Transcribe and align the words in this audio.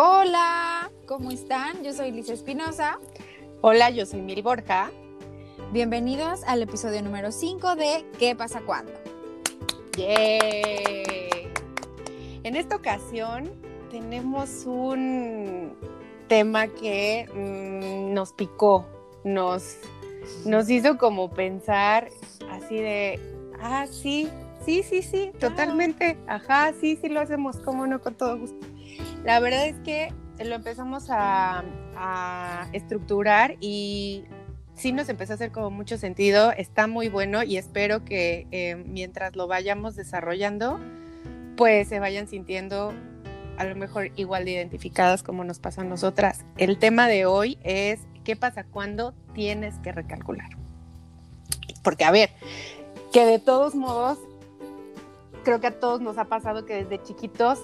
Hola, 0.00 0.92
¿cómo 1.06 1.32
están? 1.32 1.82
Yo 1.82 1.92
soy 1.92 2.12
Liz 2.12 2.28
Espinosa. 2.28 3.00
Hola, 3.62 3.90
yo 3.90 4.06
soy 4.06 4.22
Miri 4.22 4.42
Borja. 4.42 4.92
Bienvenidos 5.72 6.44
al 6.44 6.62
episodio 6.62 7.02
número 7.02 7.32
5 7.32 7.74
de 7.74 8.04
¿Qué 8.16 8.36
pasa 8.36 8.60
cuando? 8.60 8.92
¡Yay! 9.96 11.48
En 12.44 12.54
esta 12.54 12.76
ocasión 12.76 13.50
tenemos 13.90 14.66
un 14.66 15.72
tema 16.28 16.68
que 16.68 17.28
mm, 17.34 18.14
nos 18.14 18.32
picó, 18.32 18.86
nos, 19.24 19.78
nos 20.46 20.70
hizo 20.70 20.96
como 20.96 21.28
pensar 21.28 22.08
así 22.52 22.76
de, 22.76 23.18
ah, 23.60 23.88
sí, 23.90 24.28
sí, 24.64 24.84
sí, 24.84 25.02
sí, 25.02 25.32
totalmente, 25.40 26.16
ajá, 26.28 26.72
sí, 26.80 26.96
sí 27.02 27.08
lo 27.08 27.18
hacemos, 27.18 27.56
cómo 27.56 27.84
no, 27.88 28.00
con 28.00 28.14
todo 28.14 28.38
gusto. 28.38 28.67
La 29.24 29.40
verdad 29.40 29.66
es 29.66 29.76
que 29.80 30.12
lo 30.44 30.54
empezamos 30.54 31.06
a, 31.08 31.64
estructurar 32.72 33.56
y 33.60 34.24
sí 34.74 34.92
nos 34.92 35.08
empezó 35.08 35.32
a 35.32 35.34
hacer 35.34 35.50
como 35.50 35.70
mucho 35.70 35.98
sentido, 35.98 36.52
está 36.52 36.86
muy 36.86 37.08
bueno 37.08 37.42
y 37.42 37.56
espero 37.56 38.04
que 38.04 38.46
eh, 38.52 38.76
mientras 38.76 39.34
lo 39.34 39.48
vayamos 39.48 39.96
desarrollando, 39.96 40.78
pues 41.56 41.88
se 41.88 41.98
vayan 41.98 42.28
sintiendo 42.28 42.94
a 43.56 43.64
lo 43.64 43.74
mejor 43.74 44.12
igual 44.14 44.44
de 44.44 44.52
identificadas 44.52 45.24
como 45.24 45.42
nos 45.42 45.58
pasa 45.58 45.80
a 45.80 45.84
nosotras. 45.84 46.44
El 46.56 46.78
tema 46.78 47.08
de 47.08 47.26
hoy 47.26 47.58
es 47.64 47.98
qué 48.22 48.36
pasa 48.36 48.62
cuando 48.62 49.12
tienes 49.34 49.74
que 49.80 49.90
recalcular. 49.90 50.50
Porque 51.82 52.04
a 52.04 52.12
ver, 52.12 52.30
que 53.12 53.24
de 53.24 53.40
todos 53.40 53.74
modos, 53.74 54.18
creo 55.42 55.60
que 55.60 55.66
a 55.66 55.80
todos 55.80 56.00
nos 56.00 56.16
ha 56.18 56.26
pasado 56.26 56.64
que 56.64 56.84
desde 56.84 57.02
chiquitos 57.02 57.58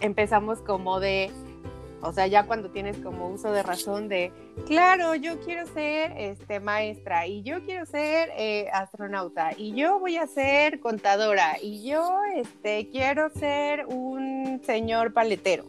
empezamos 0.00 0.60
como 0.60 1.00
de, 1.00 1.30
o 2.02 2.12
sea, 2.12 2.26
ya 2.26 2.46
cuando 2.46 2.70
tienes 2.70 2.96
como 2.98 3.28
uso 3.28 3.52
de 3.52 3.62
razón 3.62 4.08
de, 4.08 4.32
claro, 4.66 5.14
yo 5.14 5.40
quiero 5.40 5.66
ser 5.66 6.12
este, 6.16 6.60
maestra 6.60 7.26
y 7.26 7.42
yo 7.42 7.62
quiero 7.64 7.86
ser 7.86 8.30
eh, 8.36 8.68
astronauta 8.72 9.50
y 9.56 9.74
yo 9.74 9.98
voy 9.98 10.16
a 10.16 10.26
ser 10.26 10.80
contadora 10.80 11.56
y 11.60 11.88
yo 11.88 12.20
este, 12.34 12.88
quiero 12.90 13.30
ser 13.30 13.86
un 13.86 14.60
señor 14.64 15.12
paletero. 15.12 15.64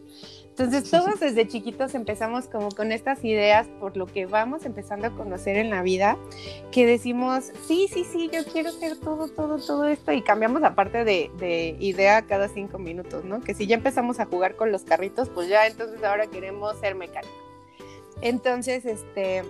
Entonces 0.62 0.92
todos 0.92 1.18
desde 1.18 1.48
chiquitos 1.48 1.92
empezamos 1.96 2.46
como 2.46 2.68
con 2.68 2.92
estas 2.92 3.24
ideas 3.24 3.66
por 3.80 3.96
lo 3.96 4.06
que 4.06 4.26
vamos 4.26 4.64
empezando 4.64 5.08
a 5.08 5.10
conocer 5.10 5.56
en 5.56 5.70
la 5.70 5.82
vida, 5.82 6.16
que 6.70 6.86
decimos, 6.86 7.50
sí, 7.66 7.88
sí, 7.92 8.04
sí, 8.04 8.30
yo 8.32 8.44
quiero 8.44 8.70
ser 8.70 8.96
todo, 8.96 9.26
todo, 9.26 9.58
todo 9.58 9.88
esto 9.88 10.12
y 10.12 10.22
cambiamos 10.22 10.62
aparte 10.62 11.04
de, 11.04 11.32
de 11.38 11.76
idea 11.80 12.22
cada 12.22 12.46
cinco 12.48 12.78
minutos, 12.78 13.24
¿no? 13.24 13.40
Que 13.40 13.54
si 13.54 13.66
ya 13.66 13.74
empezamos 13.74 14.20
a 14.20 14.26
jugar 14.26 14.54
con 14.54 14.70
los 14.70 14.84
carritos, 14.84 15.28
pues 15.30 15.48
ya 15.48 15.66
entonces 15.66 16.04
ahora 16.04 16.28
queremos 16.28 16.78
ser 16.78 16.94
mecánicos. 16.94 17.34
Entonces, 18.20 18.84
este, 18.84 19.42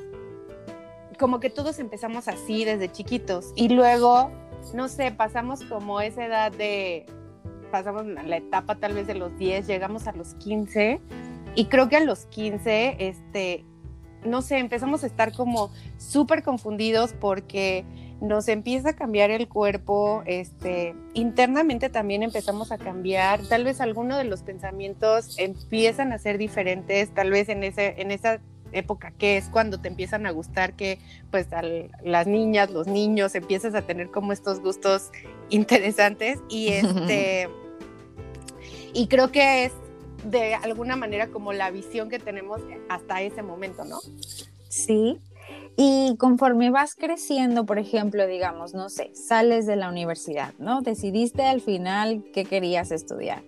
como 1.19 1.41
que 1.41 1.51
todos 1.51 1.79
empezamos 1.79 2.27
así 2.27 2.65
desde 2.65 2.91
chiquitos 2.91 3.53
y 3.55 3.69
luego, 3.69 4.31
no 4.73 4.89
sé, 4.89 5.13
pasamos 5.13 5.63
como 5.65 6.01
esa 6.01 6.25
edad 6.25 6.53
de 6.53 7.05
pasamos 7.73 8.07
la 8.07 8.37
etapa 8.37 8.77
tal 8.77 8.93
vez 8.93 9.09
de 9.09 9.15
los 9.15 9.37
10, 9.37 9.67
llegamos 9.67 10.07
a 10.07 10.13
los 10.13 10.35
15 10.35 11.01
y 11.57 11.65
creo 11.65 11.89
que 11.89 11.97
a 11.97 12.01
los 12.01 12.27
15, 12.27 12.97
este, 13.01 13.65
no 14.25 14.43
sé, 14.43 14.59
empezamos 14.59 15.03
a 15.03 15.07
estar 15.07 15.33
como 15.33 15.73
súper 15.99 16.45
confundidos 16.45 17.15
porque 17.15 17.85
nos 18.21 18.47
empieza 18.47 18.91
a 18.91 18.93
cambiar 18.93 19.31
el 19.31 19.49
cuerpo, 19.49 20.23
este, 20.27 20.95
internamente 21.15 21.89
también 21.89 22.23
empezamos 22.23 22.71
a 22.71 22.79
cambiar, 22.79 23.41
tal 23.49 23.65
vez 23.65 23.81
algunos 23.81 24.19
de 24.19 24.25
los 24.25 24.43
pensamientos 24.43 25.37
empiezan 25.39 26.13
a 26.13 26.19
ser 26.19 26.39
diferentes, 26.39 27.13
tal 27.13 27.31
vez 27.31 27.49
en, 27.49 27.65
ese, 27.65 28.01
en 28.01 28.13
esa 28.13 28.41
época 28.73 29.13
que 29.19 29.37
es 29.37 29.49
cuando 29.49 29.81
te 29.81 29.89
empiezan 29.89 30.27
a 30.27 30.31
gustar 30.31 30.75
que 30.75 30.99
pues 31.31 31.49
las 32.03 32.27
niñas, 32.27 32.71
los 32.71 32.87
niños 32.87 33.35
empiezas 33.35 33.75
a 33.75 33.83
tener 33.83 34.11
como 34.11 34.33
estos 34.33 34.61
gustos 34.61 35.11
interesantes 35.51 36.39
y 36.49 36.69
este 36.69 37.49
y 38.93 39.07
creo 39.07 39.31
que 39.31 39.65
es 39.65 39.73
de 40.25 40.55
alguna 40.55 40.97
manera 40.97 41.29
como 41.29 41.53
la 41.53 41.71
visión 41.71 42.09
que 42.09 42.19
tenemos 42.19 42.61
hasta 42.89 43.23
ese 43.23 43.43
momento, 43.43 43.85
¿no? 43.85 43.99
Sí. 44.69 45.19
Y 45.77 46.17
conforme 46.19 46.71
vas 46.71 46.95
creciendo, 46.95 47.65
por 47.67 47.79
ejemplo, 47.79 48.27
digamos, 48.27 48.75
no 48.75 48.89
sé, 48.89 49.11
sales 49.15 49.67
de 49.67 49.77
la 49.77 49.89
universidad, 49.89 50.53
¿no? 50.59 50.83
Decidiste 50.83 51.45
al 51.45 51.61
final 51.61 52.25
qué 52.33 52.45
querías 52.45 52.91
estudiar. 52.91 53.43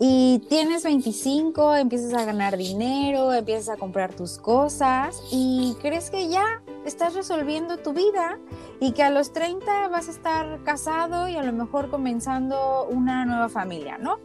Y 0.00 0.42
tienes 0.48 0.82
25, 0.82 1.76
empiezas 1.76 2.14
a 2.14 2.24
ganar 2.24 2.56
dinero, 2.56 3.32
empiezas 3.32 3.68
a 3.68 3.76
comprar 3.76 4.12
tus 4.14 4.38
cosas 4.38 5.22
y 5.30 5.76
crees 5.80 6.10
que 6.10 6.28
ya 6.28 6.62
estás 6.84 7.14
resolviendo 7.14 7.76
tu 7.78 7.92
vida 7.92 8.38
y 8.80 8.92
que 8.92 9.04
a 9.04 9.10
los 9.10 9.32
30 9.32 9.88
vas 9.88 10.08
a 10.08 10.10
estar 10.10 10.62
casado 10.64 11.28
y 11.28 11.36
a 11.36 11.44
lo 11.44 11.52
mejor 11.52 11.90
comenzando 11.90 12.86
una 12.88 13.24
nueva 13.24 13.48
familia, 13.48 13.96
¿no? 13.98 14.18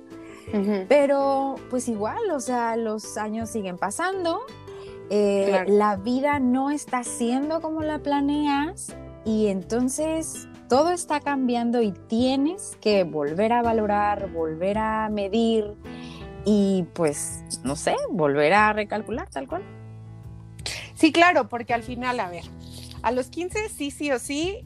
Pero 0.87 1.55
pues 1.69 1.87
igual, 1.87 2.31
o 2.31 2.39
sea, 2.39 2.75
los 2.75 3.17
años 3.17 3.49
siguen 3.49 3.77
pasando, 3.77 4.41
eh, 5.09 5.65
la 5.67 5.95
vida 5.95 6.39
no 6.39 6.71
está 6.71 7.03
siendo 7.03 7.61
como 7.61 7.81
la 7.81 7.99
planeas 7.99 8.95
y 9.25 9.47
entonces 9.47 10.47
todo 10.67 10.91
está 10.91 11.19
cambiando 11.19 11.81
y 11.81 11.91
tienes 11.91 12.77
que 12.79 13.03
volver 13.03 13.53
a 13.53 13.61
valorar, 13.61 14.31
volver 14.31 14.77
a 14.77 15.09
medir 15.09 15.73
y 16.45 16.85
pues, 16.93 17.43
no 17.63 17.75
sé, 17.75 17.95
volver 18.11 18.53
a 18.53 18.73
recalcular 18.73 19.29
tal 19.29 19.47
cual. 19.47 19.63
Sí, 20.93 21.11
claro, 21.11 21.49
porque 21.49 21.73
al 21.73 21.83
final, 21.83 22.19
a 22.19 22.29
ver, 22.29 22.43
a 23.01 23.11
los 23.11 23.29
15 23.29 23.69
sí, 23.69 23.89
sí 23.89 24.11
o 24.11 24.19
sí, 24.19 24.65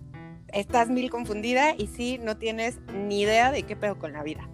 estás 0.49 0.89
mil 0.89 1.09
confundida 1.09 1.73
y 1.75 1.87
sí 1.87 2.19
no 2.21 2.37
tienes 2.37 2.79
ni 2.93 3.21
idea 3.21 3.51
de 3.51 3.63
qué 3.63 3.75
pedo 3.75 3.97
con 3.97 4.13
la 4.13 4.23
vida. 4.23 4.49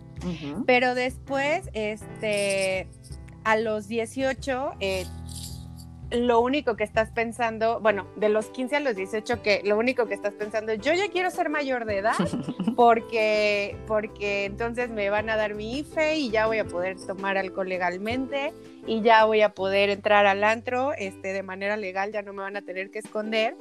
Pero 0.65 0.95
después, 0.95 1.69
este, 1.73 2.87
a 3.43 3.55
los 3.57 3.87
18, 3.87 4.71
eh, 4.79 5.05
lo 6.11 6.39
único 6.39 6.75
que 6.75 6.83
estás 6.83 7.11
pensando, 7.11 7.79
bueno, 7.79 8.07
de 8.15 8.29
los 8.29 8.47
15 8.47 8.77
a 8.77 8.79
los 8.79 8.95
18, 8.95 9.41
que 9.43 9.61
lo 9.63 9.77
único 9.77 10.07
que 10.07 10.15
estás 10.15 10.33
pensando, 10.33 10.73
yo 10.73 10.93
ya 10.93 11.09
quiero 11.09 11.29
ser 11.29 11.49
mayor 11.49 11.85
de 11.85 11.99
edad, 11.99 12.15
porque, 12.75 13.77
porque 13.85 14.45
entonces 14.45 14.89
me 14.89 15.09
van 15.09 15.29
a 15.29 15.35
dar 15.35 15.53
mi 15.53 15.79
IFE 15.79 16.17
y 16.17 16.31
ya 16.31 16.47
voy 16.47 16.57
a 16.57 16.65
poder 16.65 16.97
tomar 17.05 17.37
alcohol 17.37 17.69
legalmente 17.69 18.53
y 18.87 19.01
ya 19.01 19.25
voy 19.25 19.41
a 19.41 19.53
poder 19.53 19.89
entrar 19.89 20.25
al 20.25 20.43
antro 20.43 20.93
este, 20.93 21.31
de 21.31 21.43
manera 21.43 21.77
legal, 21.77 22.11
ya 22.11 22.21
no 22.23 22.33
me 22.33 22.41
van 22.41 22.57
a 22.57 22.61
tener 22.61 22.89
que 22.89 22.99
esconder. 22.99 23.55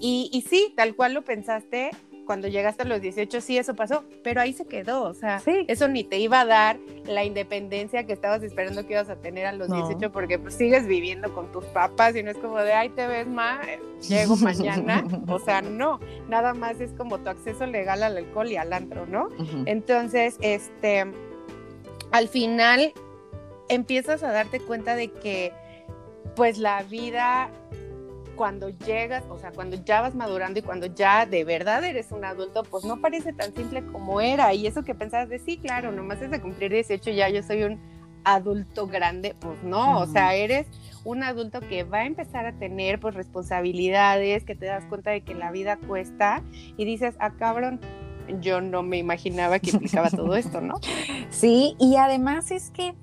Y, 0.00 0.28
y 0.32 0.42
sí, 0.42 0.74
tal 0.76 0.96
cual 0.96 1.14
lo 1.14 1.22
pensaste, 1.22 1.90
cuando 2.24 2.48
llegaste 2.48 2.82
a 2.82 2.86
los 2.86 3.00
18 3.00 3.40
sí 3.40 3.58
eso 3.58 3.74
pasó, 3.74 4.04
pero 4.22 4.40
ahí 4.40 4.52
se 4.52 4.64
quedó, 4.66 5.02
o 5.02 5.14
sea, 5.14 5.42
eso 5.68 5.88
ni 5.88 6.04
te 6.04 6.18
iba 6.18 6.40
a 6.40 6.44
dar 6.44 6.78
la 7.06 7.24
independencia 7.24 8.04
que 8.04 8.12
estabas 8.12 8.42
esperando 8.42 8.86
que 8.86 8.94
ibas 8.94 9.10
a 9.10 9.16
tener 9.16 9.46
a 9.46 9.52
los 9.52 9.70
18 9.70 10.12
porque 10.12 10.38
pues 10.38 10.54
sigues 10.54 10.86
viviendo 10.86 11.32
con 11.32 11.52
tus 11.52 11.64
papás 11.66 12.16
y 12.16 12.22
no 12.22 12.30
es 12.30 12.38
como 12.38 12.58
de, 12.58 12.72
ay, 12.72 12.88
te 12.90 13.06
ves 13.06 13.26
más, 13.26 13.66
llego 14.08 14.36
mañana, 14.36 15.04
o 15.28 15.38
sea, 15.38 15.62
no, 15.62 16.00
nada 16.28 16.54
más 16.54 16.80
es 16.80 16.92
como 16.92 17.18
tu 17.18 17.28
acceso 17.28 17.66
legal 17.66 18.02
al 18.02 18.16
alcohol 18.16 18.50
y 18.50 18.56
al 18.56 18.72
antro, 18.72 19.06
¿no? 19.06 19.28
Entonces, 19.66 20.36
este, 20.40 21.04
al 22.10 22.28
final 22.28 22.92
empiezas 23.68 24.22
a 24.22 24.32
darte 24.32 24.60
cuenta 24.60 24.94
de 24.94 25.10
que 25.10 25.52
pues 26.36 26.58
la 26.58 26.82
vida 26.82 27.50
cuando 28.34 28.68
llegas, 28.68 29.24
o 29.30 29.38
sea, 29.38 29.52
cuando 29.52 29.82
ya 29.84 30.00
vas 30.00 30.14
madurando 30.14 30.58
y 30.58 30.62
cuando 30.62 30.86
ya 30.86 31.26
de 31.26 31.44
verdad 31.44 31.84
eres 31.84 32.12
un 32.12 32.24
adulto, 32.24 32.62
pues 32.64 32.84
no 32.84 33.00
parece 33.00 33.32
tan 33.32 33.54
simple 33.54 33.84
como 33.86 34.20
era. 34.20 34.52
Y 34.54 34.66
eso 34.66 34.82
que 34.82 34.94
pensabas 34.94 35.28
de 35.28 35.38
sí, 35.38 35.58
claro, 35.58 35.92
nomás 35.92 36.20
es 36.22 36.30
de 36.30 36.40
cumplir 36.40 36.72
18 36.72 37.10
ya 37.10 37.28
yo 37.28 37.42
soy 37.42 37.64
un 37.64 37.80
adulto 38.24 38.86
grande, 38.86 39.34
pues 39.38 39.62
no, 39.62 40.00
o 40.00 40.06
sea, 40.06 40.34
eres 40.34 40.66
un 41.04 41.22
adulto 41.22 41.60
que 41.60 41.84
va 41.84 41.98
a 41.98 42.06
empezar 42.06 42.46
a 42.46 42.52
tener 42.52 42.98
pues 42.98 43.14
responsabilidades, 43.14 44.44
que 44.44 44.54
te 44.54 44.66
das 44.66 44.84
cuenta 44.86 45.10
de 45.10 45.20
que 45.20 45.34
la 45.34 45.50
vida 45.50 45.76
cuesta 45.76 46.42
y 46.76 46.84
dices, 46.84 47.14
ah, 47.18 47.32
cabrón, 47.38 47.80
yo 48.40 48.60
no 48.60 48.82
me 48.82 48.96
imaginaba 48.96 49.58
que 49.58 49.70
implicaba 49.70 50.10
todo 50.10 50.34
esto, 50.36 50.60
¿no? 50.60 50.74
Sí, 51.30 51.74
y 51.78 51.96
además 51.96 52.50
es 52.50 52.70
que 52.70 52.94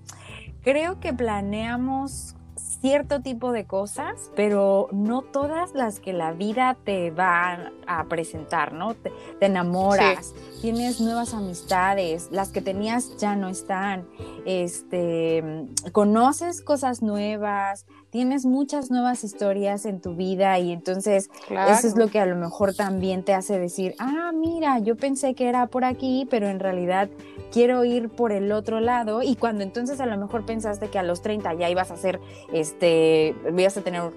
creo 0.62 1.00
que 1.00 1.14
planeamos 1.14 2.36
cierto 2.82 3.22
tipo 3.22 3.52
de 3.52 3.66
cosas, 3.66 4.32
pero 4.36 4.90
no 4.92 5.22
todas 5.22 5.74
las 5.74 6.00
que 6.00 6.14
la 6.14 6.34
vida 6.34 6.76
te 6.84 7.12
va 7.12 7.72
a 7.86 8.06
presentar, 8.06 8.74
¿no? 8.74 8.96
Te, 8.96 9.12
enamoras, 9.40 10.34
tienes 10.62 11.00
nuevas 11.00 11.34
amistades, 11.34 12.30
las 12.32 12.50
que 12.50 12.62
tenías 12.62 13.18
ya 13.18 13.36
no 13.36 13.50
están, 13.50 14.08
este, 14.46 15.68
conoces 15.92 16.62
cosas 16.62 17.02
nuevas, 17.02 17.86
tienes 18.12 18.46
muchas 18.46 18.92
nuevas 18.92 19.24
historias 19.24 19.86
en 19.86 20.02
tu 20.02 20.16
vida 20.16 20.60
y 20.60 20.72
entonces 20.72 21.30
eso 21.50 21.88
es 21.88 21.96
lo 21.96 22.10
que 22.10 22.20
a 22.20 22.26
lo 22.26 22.36
mejor 22.36 22.76
también 22.76 23.24
te 23.24 23.34
hace 23.34 23.58
decir, 23.58 23.96
ah, 24.00 24.32
mira, 24.34 24.80
yo 24.80 24.98
pensé 24.98 25.34
que 25.34 25.48
era 25.48 25.66
por 25.68 25.86
aquí, 25.86 26.28
pero 26.30 26.50
en 26.50 26.60
realidad 26.60 27.10
quiero 27.52 27.86
ir 27.86 28.10
por 28.10 28.34
el 28.34 28.52
otro 28.52 28.82
lado 28.82 29.24
y 29.24 29.36
cuando 29.36 29.64
entonces 29.64 30.02
a 30.02 30.06
lo 30.06 30.18
mejor 30.18 30.46
pensaste 30.46 30.90
que 30.90 31.00
a 31.00 31.04
los 31.04 31.22
30 31.22 31.54
ya 31.54 31.70
ibas 31.70 31.90
a 31.90 31.98
ser, 31.98 32.20
este, 32.52 33.34
ibas 33.58 33.78
a 33.78 33.82
tener, 33.82 34.12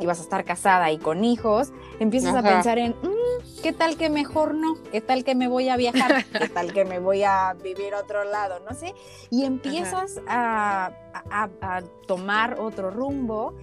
ibas 0.00 0.20
a 0.20 0.22
estar 0.22 0.44
casada 0.44 0.92
y 0.92 0.98
con 0.98 1.24
hijos, 1.24 1.72
empiezas 1.98 2.36
a 2.36 2.42
pensar 2.42 2.78
en, 2.78 2.92
mm, 2.92 3.53
¿qué 3.64 3.72
tal 3.72 3.96
que 3.96 4.10
mejor 4.10 4.52
no? 4.54 4.74
¿Qué 4.92 5.00
tal 5.00 5.24
que 5.24 5.34
me 5.34 5.48
voy 5.48 5.70
a 5.70 5.78
viajar? 5.78 6.26
¿Qué 6.38 6.50
tal 6.50 6.74
que 6.74 6.84
me 6.84 6.98
voy 6.98 7.22
a 7.22 7.54
vivir 7.54 7.94
a 7.94 8.00
otro 8.00 8.22
lado? 8.22 8.60
No 8.60 8.76
sé. 8.76 8.94
Y 9.30 9.44
empiezas 9.44 10.20
a, 10.28 10.92
a 11.30 11.82
tomar 12.06 12.60
otro 12.60 12.90
rumbo 12.90 13.54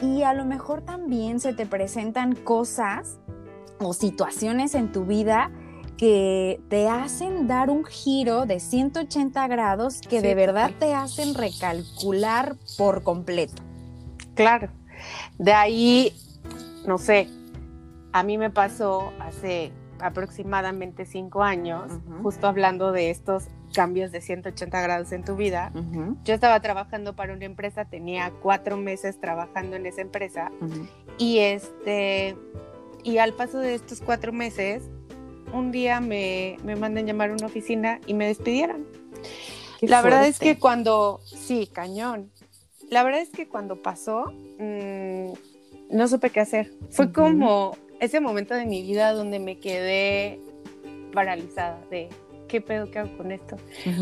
y 0.00 0.22
a 0.22 0.32
lo 0.32 0.46
mejor 0.46 0.80
también 0.80 1.40
se 1.40 1.52
te 1.52 1.66
presentan 1.66 2.34
cosas 2.34 3.18
o 3.80 3.92
situaciones 3.92 4.74
en 4.74 4.92
tu 4.92 5.04
vida 5.04 5.50
que 5.98 6.62
te 6.70 6.88
hacen 6.88 7.46
dar 7.46 7.68
un 7.68 7.84
giro 7.84 8.46
de 8.46 8.60
180 8.60 9.46
grados 9.46 10.00
que 10.00 10.22
de 10.22 10.34
verdad 10.34 10.70
te 10.78 10.94
hacen 10.94 11.34
recalcular 11.34 12.56
por 12.78 13.02
completo. 13.02 13.62
Claro. 14.34 14.70
De 15.36 15.52
ahí, 15.52 16.14
no 16.86 16.96
sé, 16.96 17.28
a 18.14 18.22
mí 18.22 18.38
me 18.38 18.48
pasó 18.48 19.12
hace 19.18 19.72
aproximadamente 19.98 21.04
cinco 21.04 21.42
años, 21.42 21.90
justo 22.22 22.46
hablando 22.46 22.92
de 22.92 23.10
estos 23.10 23.48
cambios 23.74 24.12
de 24.12 24.20
180 24.20 24.80
grados 24.80 25.10
en 25.10 25.24
tu 25.24 25.34
vida. 25.34 25.72
Yo 26.22 26.32
estaba 26.32 26.60
trabajando 26.60 27.16
para 27.16 27.32
una 27.32 27.44
empresa, 27.44 27.86
tenía 27.86 28.32
cuatro 28.40 28.76
meses 28.76 29.20
trabajando 29.20 29.74
en 29.74 29.86
esa 29.86 30.00
empresa 30.00 30.52
y 31.18 31.38
este 31.38 32.36
y 33.02 33.18
al 33.18 33.32
paso 33.32 33.58
de 33.58 33.74
estos 33.74 34.00
cuatro 34.00 34.32
meses 34.32 34.84
un 35.52 35.72
día 35.72 36.00
me, 36.00 36.56
me 36.62 36.76
mandan 36.76 37.06
llamar 37.06 37.30
a 37.30 37.32
una 37.32 37.46
oficina 37.46 38.00
y 38.06 38.14
me 38.14 38.28
despidieron. 38.28 38.86
la 39.80 40.02
verdad 40.02 40.28
es 40.28 40.38
que 40.38 40.56
cuando, 40.56 41.20
sí, 41.24 41.66
cañón. 41.66 42.30
La 42.90 43.02
verdad 43.02 43.22
es 43.22 43.30
que 43.30 43.48
cuando 43.48 43.82
pasó, 43.82 44.32
mm, 44.60 45.32
no 45.90 46.08
supe 46.08 46.30
qué 46.30 46.40
hacer. 46.40 46.70
Fue 46.90 47.12
como 47.12 47.76
ese 48.00 48.20
momento 48.20 48.54
de 48.54 48.66
mi 48.66 48.82
vida 48.82 49.12
donde 49.12 49.38
me 49.38 49.58
quedé 49.58 50.40
paralizada 51.12 51.80
de 51.90 52.08
qué 52.48 52.60
pedo 52.60 52.90
que 52.90 52.98
hago 52.98 53.16
con 53.16 53.32
esto. 53.32 53.56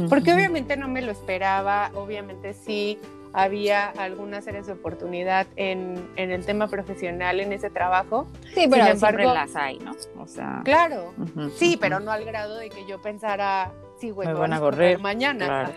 Porque 0.08 0.32
obviamente 0.32 0.76
no 0.76 0.88
me 0.88 1.02
lo 1.02 1.12
esperaba, 1.12 1.90
obviamente 1.94 2.54
sí 2.54 2.98
había 3.32 3.88
algunas 3.88 4.46
áreas 4.46 4.66
de 4.66 4.74
oportunidad 4.74 5.46
en, 5.56 6.10
el 6.16 6.44
tema 6.44 6.68
profesional 6.68 7.40
en 7.40 7.52
ese 7.52 7.70
trabajo. 7.70 8.26
Sí, 8.54 8.66
pero 8.70 8.84
Sin 8.84 8.94
embargo, 8.94 9.34
las 9.34 9.56
hay, 9.56 9.78
¿no? 9.78 9.92
O 10.18 10.26
sea, 10.26 10.60
claro, 10.64 11.14
sí, 11.56 11.78
pero 11.80 12.00
no 12.00 12.10
al 12.10 12.24
grado 12.24 12.58
de 12.58 12.68
que 12.68 12.86
yo 12.86 13.00
pensara, 13.00 13.72
sí, 13.98 14.10
güey, 14.10 14.28
me 14.28 14.34
van 14.34 14.52
a 14.52 14.60
correr 14.60 14.98
mañana. 14.98 15.72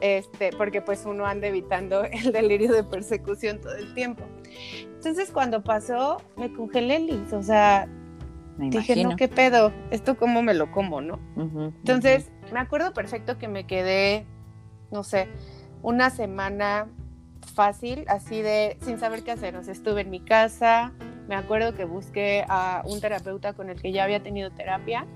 Este, 0.00 0.50
porque 0.52 0.82
pues 0.82 1.04
uno 1.06 1.24
anda 1.24 1.46
evitando 1.46 2.04
el 2.12 2.32
delirio 2.32 2.72
de 2.72 2.84
persecución 2.84 3.60
todo 3.60 3.74
el 3.74 3.94
tiempo. 3.94 4.24
Entonces 5.04 5.30
cuando 5.30 5.62
pasó, 5.62 6.16
me 6.36 6.50
congelé, 6.50 6.98
Liz, 6.98 7.32
o 7.34 7.42
sea, 7.42 7.86
dije, 8.56 9.04
no, 9.04 9.16
qué 9.16 9.28
pedo, 9.28 9.70
esto 9.90 10.16
cómo 10.16 10.40
me 10.40 10.54
lo 10.54 10.72
como, 10.72 11.02
¿no? 11.02 11.18
Entonces, 11.36 12.30
me 12.52 12.60
acuerdo 12.60 12.94
perfecto 12.94 13.36
que 13.36 13.46
me 13.46 13.66
quedé, 13.66 14.24
no 14.90 15.02
sé, 15.02 15.28
una 15.82 16.08
semana 16.08 16.86
fácil, 17.54 18.06
así 18.08 18.40
de 18.40 18.78
sin 18.80 18.98
saber 18.98 19.22
qué 19.24 19.32
hacer. 19.32 19.56
O 19.56 19.62
sea, 19.62 19.74
estuve 19.74 20.00
en 20.00 20.10
mi 20.10 20.20
casa, 20.20 20.92
me 21.28 21.34
acuerdo 21.34 21.74
que 21.74 21.84
busqué 21.84 22.46
a 22.48 22.82
un 22.86 23.02
terapeuta 23.02 23.52
con 23.52 23.68
el 23.68 23.82
que 23.82 23.92
ya 23.92 24.04
había 24.04 24.22
tenido 24.22 24.50
terapia 24.52 25.06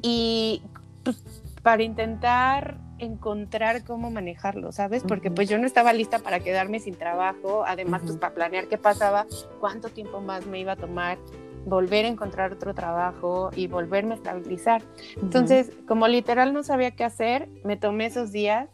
y 0.00 0.62
pues, 1.02 1.22
para 1.62 1.82
intentar 1.82 2.78
encontrar 2.98 3.84
cómo 3.84 4.10
manejarlo, 4.10 4.72
¿sabes? 4.72 5.02
Porque 5.06 5.30
pues 5.30 5.48
yo 5.48 5.58
no 5.58 5.66
estaba 5.66 5.92
lista 5.92 6.18
para 6.20 6.40
quedarme 6.40 6.80
sin 6.80 6.94
trabajo, 6.94 7.64
además 7.66 8.02
pues 8.04 8.16
para 8.16 8.34
planear 8.34 8.68
qué 8.68 8.78
pasaba, 8.78 9.26
cuánto 9.60 9.88
tiempo 9.88 10.20
más 10.20 10.46
me 10.46 10.60
iba 10.60 10.72
a 10.72 10.76
tomar 10.76 11.18
volver 11.66 12.04
a 12.04 12.08
encontrar 12.08 12.52
otro 12.52 12.74
trabajo 12.74 13.50
y 13.54 13.66
volverme 13.66 14.12
a 14.12 14.16
estabilizar. 14.16 14.82
Entonces, 15.16 15.70
como 15.86 16.08
literal 16.08 16.52
no 16.52 16.62
sabía 16.62 16.90
qué 16.90 17.04
hacer, 17.04 17.48
me 17.64 17.76
tomé 17.76 18.06
esos 18.06 18.32
días 18.32 18.68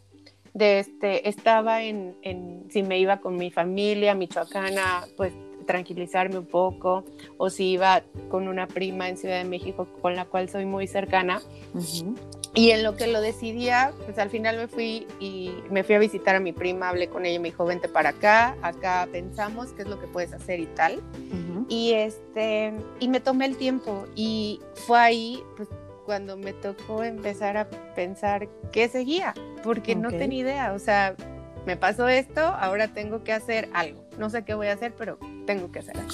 de 0.53 0.79
este, 0.79 1.29
estaba 1.29 1.83
en, 1.83 2.17
en, 2.21 2.65
si 2.69 2.83
me 2.83 2.99
iba 2.99 3.21
con 3.21 3.37
mi 3.37 3.51
familia 3.51 4.13
michoacana, 4.13 5.05
pues 5.15 5.33
tranquilizarme 5.65 6.37
un 6.39 6.47
poco, 6.47 7.05
o 7.37 7.49
si 7.49 7.71
iba 7.71 8.03
con 8.29 8.47
una 8.47 8.67
prima 8.67 9.07
en 9.07 9.17
Ciudad 9.17 9.37
de 9.37 9.47
México 9.47 9.87
con 10.01 10.15
la 10.15 10.25
cual 10.25 10.49
soy 10.49 10.65
muy 10.65 10.87
cercana. 10.87 11.41
Y 12.53 12.71
en 12.71 12.83
lo 12.83 12.95
que 12.95 13.07
lo 13.07 13.21
decidía, 13.21 13.93
pues 14.05 14.17
al 14.17 14.29
final 14.29 14.57
me 14.57 14.67
fui 14.67 15.07
y 15.21 15.53
me 15.69 15.83
fui 15.83 15.95
a 15.95 15.99
visitar 15.99 16.35
a 16.35 16.41
mi 16.41 16.51
prima, 16.51 16.89
hablé 16.89 17.07
con 17.07 17.25
ella, 17.25 17.39
me 17.39 17.47
dijo, 17.47 17.65
vente 17.65 17.87
para 17.87 18.09
acá, 18.09 18.57
acá 18.61 19.07
pensamos 19.09 19.71
qué 19.71 19.83
es 19.83 19.87
lo 19.87 20.01
que 20.01 20.07
puedes 20.07 20.33
hacer 20.33 20.59
y 20.59 20.65
tal. 20.65 21.01
Y 21.69 21.93
este, 21.93 22.73
y 22.99 23.07
me 23.07 23.21
tomé 23.21 23.45
el 23.45 23.55
tiempo 23.55 24.05
y 24.15 24.59
fue 24.85 24.99
ahí, 24.99 25.43
pues 25.55 25.69
cuando 26.05 26.35
me 26.35 26.51
tocó 26.51 27.03
empezar 27.03 27.55
a 27.55 27.69
pensar 27.95 28.49
qué 28.73 28.89
seguía, 28.89 29.33
porque 29.63 29.95
no 29.95 30.09
tenía 30.09 30.39
idea, 30.39 30.73
o 30.73 30.79
sea, 30.79 31.15
me 31.65 31.77
pasó 31.77 32.09
esto, 32.09 32.41
ahora 32.41 32.89
tengo 32.89 33.23
que 33.23 33.31
hacer 33.31 33.69
algo. 33.73 34.03
No 34.17 34.29
sé 34.29 34.43
qué 34.43 34.55
voy 34.55 34.67
a 34.67 34.73
hacer, 34.73 34.93
pero 34.97 35.17
tengo 35.45 35.71
que 35.71 35.79
hacer 35.79 35.95
algo. 35.97 36.11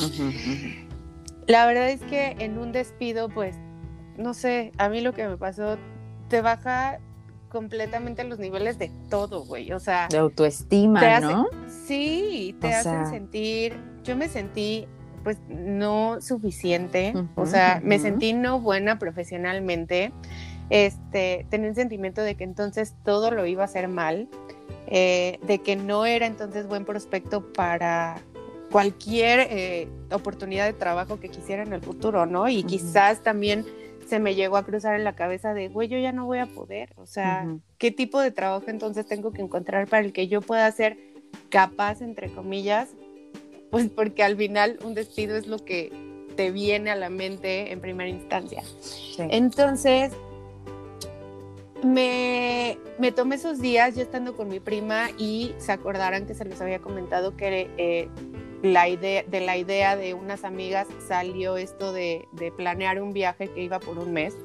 La 1.47 1.65
verdad 1.65 1.89
es 1.89 2.01
que 2.01 2.35
en 2.39 2.59
un 2.59 2.71
despido, 2.73 3.29
pues, 3.29 3.55
no 4.17 4.33
sé, 4.33 4.71
a 4.77 4.89
mí 4.89 5.01
lo 5.01 5.13
que 5.13 5.27
me 5.27 5.37
pasó, 5.37 5.77
te 6.27 6.41
baja 6.41 6.99
completamente 7.49 8.23
los 8.23 8.39
niveles 8.39 8.77
de 8.77 8.91
todo, 9.09 9.45
güey. 9.45 9.71
O 9.71 9.79
sea, 9.79 10.07
de 10.09 10.17
autoestima, 10.17 11.19
¿no? 11.19 11.47
Sí, 11.85 12.55
te 12.59 12.73
hacen 12.73 13.07
sentir. 13.07 13.75
Yo 14.03 14.15
me 14.15 14.27
sentí 14.29 14.87
pues 15.23 15.39
no 15.49 16.21
suficiente, 16.21 17.13
o 17.35 17.45
sea, 17.45 17.81
me 17.83 17.99
sentí 17.99 18.31
no 18.31 18.61
buena 18.61 18.97
profesionalmente, 18.97 20.13
este, 20.69 21.45
tenía 21.49 21.67
un 21.67 21.75
sentimiento 21.75 22.21
de 22.21 22.35
que 22.35 22.45
entonces 22.45 22.95
todo 23.03 23.31
lo 23.31 23.45
iba 23.45 23.63
a 23.63 23.65
hacer 23.65 23.89
mal, 23.89 24.29
eh, 24.85 25.37
de 25.45 25.59
que 25.59 25.75
no 25.75 26.05
era 26.05 26.27
entonces 26.27 26.65
buen 26.65 26.85
prospecto 26.85 27.51
para 27.51 28.21
cualquier 28.71 29.47
eh, 29.49 29.89
oportunidad 30.11 30.65
de 30.65 30.71
trabajo 30.71 31.19
que 31.19 31.27
quisiera 31.27 31.63
en 31.63 31.73
el 31.73 31.81
futuro, 31.81 32.25
¿no? 32.25 32.47
Y 32.47 32.63
quizás 32.63 33.21
también 33.21 33.65
se 34.07 34.19
me 34.19 34.35
llegó 34.35 34.57
a 34.57 34.65
cruzar 34.65 34.95
en 34.95 35.03
la 35.03 35.15
cabeza 35.15 35.53
de, 35.53 35.67
güey, 35.67 35.87
yo 35.87 35.97
ya 35.97 36.11
no 36.11 36.25
voy 36.25 36.39
a 36.39 36.45
poder, 36.45 36.93
o 36.95 37.05
sea, 37.05 37.47
¿qué 37.77 37.91
tipo 37.91 38.19
de 38.19 38.31
trabajo 38.31 38.65
entonces 38.67 39.05
tengo 39.05 39.31
que 39.31 39.41
encontrar 39.41 39.87
para 39.87 40.05
el 40.05 40.13
que 40.13 40.27
yo 40.27 40.41
pueda 40.41 40.71
ser 40.71 40.97
capaz, 41.49 42.01
entre 42.01 42.29
comillas, 42.29 42.89
pues 43.71 43.89
porque 43.89 44.23
al 44.23 44.37
final 44.37 44.79
un 44.83 44.93
despido 44.93 45.35
es 45.35 45.47
lo 45.47 45.59
que 45.59 45.91
te 46.35 46.51
viene 46.51 46.91
a 46.91 46.95
la 46.95 47.09
mente 47.09 47.71
en 47.71 47.81
primera 47.81 48.09
instancia. 48.09 48.63
Entonces, 49.17 50.13
me, 51.83 52.77
me, 52.99 53.11
tomé 53.11 53.35
esos 53.35 53.59
días 53.59 53.95
ya 53.95 54.03
estando 54.03 54.35
con 54.35 54.47
mi 54.47 54.59
prima 54.59 55.09
y 55.17 55.53
se 55.57 55.71
acordarán 55.71 56.25
que 56.25 56.33
se 56.33 56.45
les 56.45 56.61
había 56.61 56.79
comentado 56.79 57.35
que 57.35 57.69
eh, 57.77 58.09
la 58.61 58.89
idea, 58.89 59.23
de 59.23 59.41
la 59.41 59.57
idea 59.57 59.95
de 59.95 60.13
unas 60.13 60.43
amigas 60.43 60.87
salió 61.07 61.57
esto 61.57 61.93
de, 61.93 62.27
de 62.31 62.51
planear 62.51 63.01
un 63.01 63.13
viaje 63.13 63.47
que 63.49 63.63
iba 63.63 63.79
por 63.79 63.99
un 63.99 64.13
mes. 64.13 64.35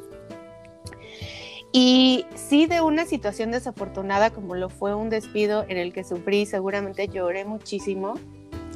Y 1.73 2.27
sí 2.35 2.67
de 2.67 2.83
una 2.83 3.07
situación 3.07 3.51
desafortunada 3.51 4.31
como 4.31 4.55
lo 4.55 4.69
fue 4.69 4.95
un 4.95 5.09
despido 5.09 5.65
en 5.69 5.79
el 5.79 5.95
que 5.95 6.05
sufrí, 6.05 6.45
seguramente 6.45 7.09
lloré 7.09 7.47
muchísimo, 7.47 8.15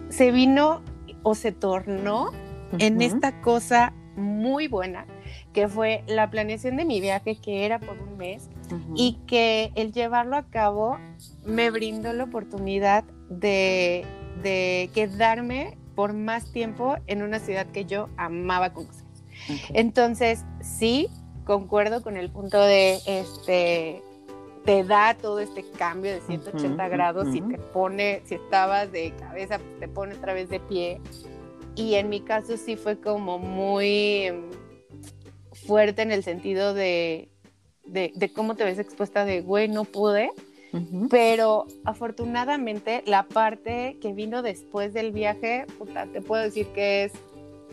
se 0.09 0.31
vino 0.31 0.81
o 1.23 1.35
se 1.35 1.53
tornó 1.53 2.31
en 2.79 3.03
esta 3.03 3.41
cosa 3.43 3.93
muy 4.17 4.67
buena, 4.67 5.07
que 5.53 5.69
fue 5.69 6.05
la 6.07 6.31
planeación 6.31 6.77
de 6.77 6.85
mi 6.85 7.01
viaje, 7.01 7.37
que 7.37 7.67
era 7.67 7.79
por 7.79 7.99
un 7.99 8.17
mes, 8.17 8.49
y 8.95 9.19
que 9.27 9.73
el 9.75 9.93
llevarlo 9.93 10.37
a 10.37 10.47
cabo 10.47 10.99
me 11.45 11.71
brindó 11.71 12.13
la 12.13 12.25
oportunidad 12.25 13.05
de, 13.29 14.05
quedarme 14.43 15.77
por 15.95 16.13
más 16.13 16.53
tiempo 16.53 16.97
en 17.07 17.23
una 17.23 17.41
ciudad 17.41 17.67
que 17.67 17.85
yo 17.85 18.09
amaba 18.17 18.73
conocer. 18.73 19.05
Entonces, 19.75 20.45
sí, 20.61 21.09
concuerdo 21.45 22.03
con 22.03 22.17
el 22.17 22.31
punto 22.31 22.61
de 22.61 23.01
este 23.07 24.03
te 24.67 24.83
da 24.83 25.15
todo 25.15 25.39
este 25.39 25.63
cambio 25.63 26.13
de 26.13 26.21
180 26.21 26.89
grados 26.89 27.35
y 27.35 27.41
te 27.41 27.57
pone, 27.57 28.21
si 28.25 28.35
estabas 28.35 28.91
de 28.91 29.13
cabeza, 29.13 29.59
pues, 29.61 29.79
te 29.79 29.89
pone 29.89 30.17
otra 30.17 30.35
vez 30.35 30.51
de 30.51 30.59
pie. 30.59 31.01
Y 31.77 31.95
en 31.95 32.09
mi 32.09 32.21
caso 32.21 32.57
sí 32.57 32.75
fue 32.75 33.01
como 33.01 33.39
muy 33.39 34.33
fuerte 35.67 36.03
en 36.03 36.11
el 36.11 36.25
sentido 36.25 36.75
de, 36.75 37.31
de, 37.85 38.33
cómo 38.35 38.57
te 38.57 38.65
ves 38.65 38.81
expuesta 38.81 39.25
de, 39.25 39.41
güey, 39.41 39.69
no 39.69 39.85
pude. 39.85 40.31
Pero 41.11 41.67
afortunadamente 41.85 43.03
la 43.07 43.25
parte 43.25 43.97
que 44.01 44.13
vino 44.13 44.43
después 44.43 44.93
del 44.93 45.13
viaje, 45.13 45.67
puta, 45.79 46.07
te 46.07 46.21
puedo 46.21 46.43
decir 46.43 46.67
que 46.69 47.05
es 47.05 47.13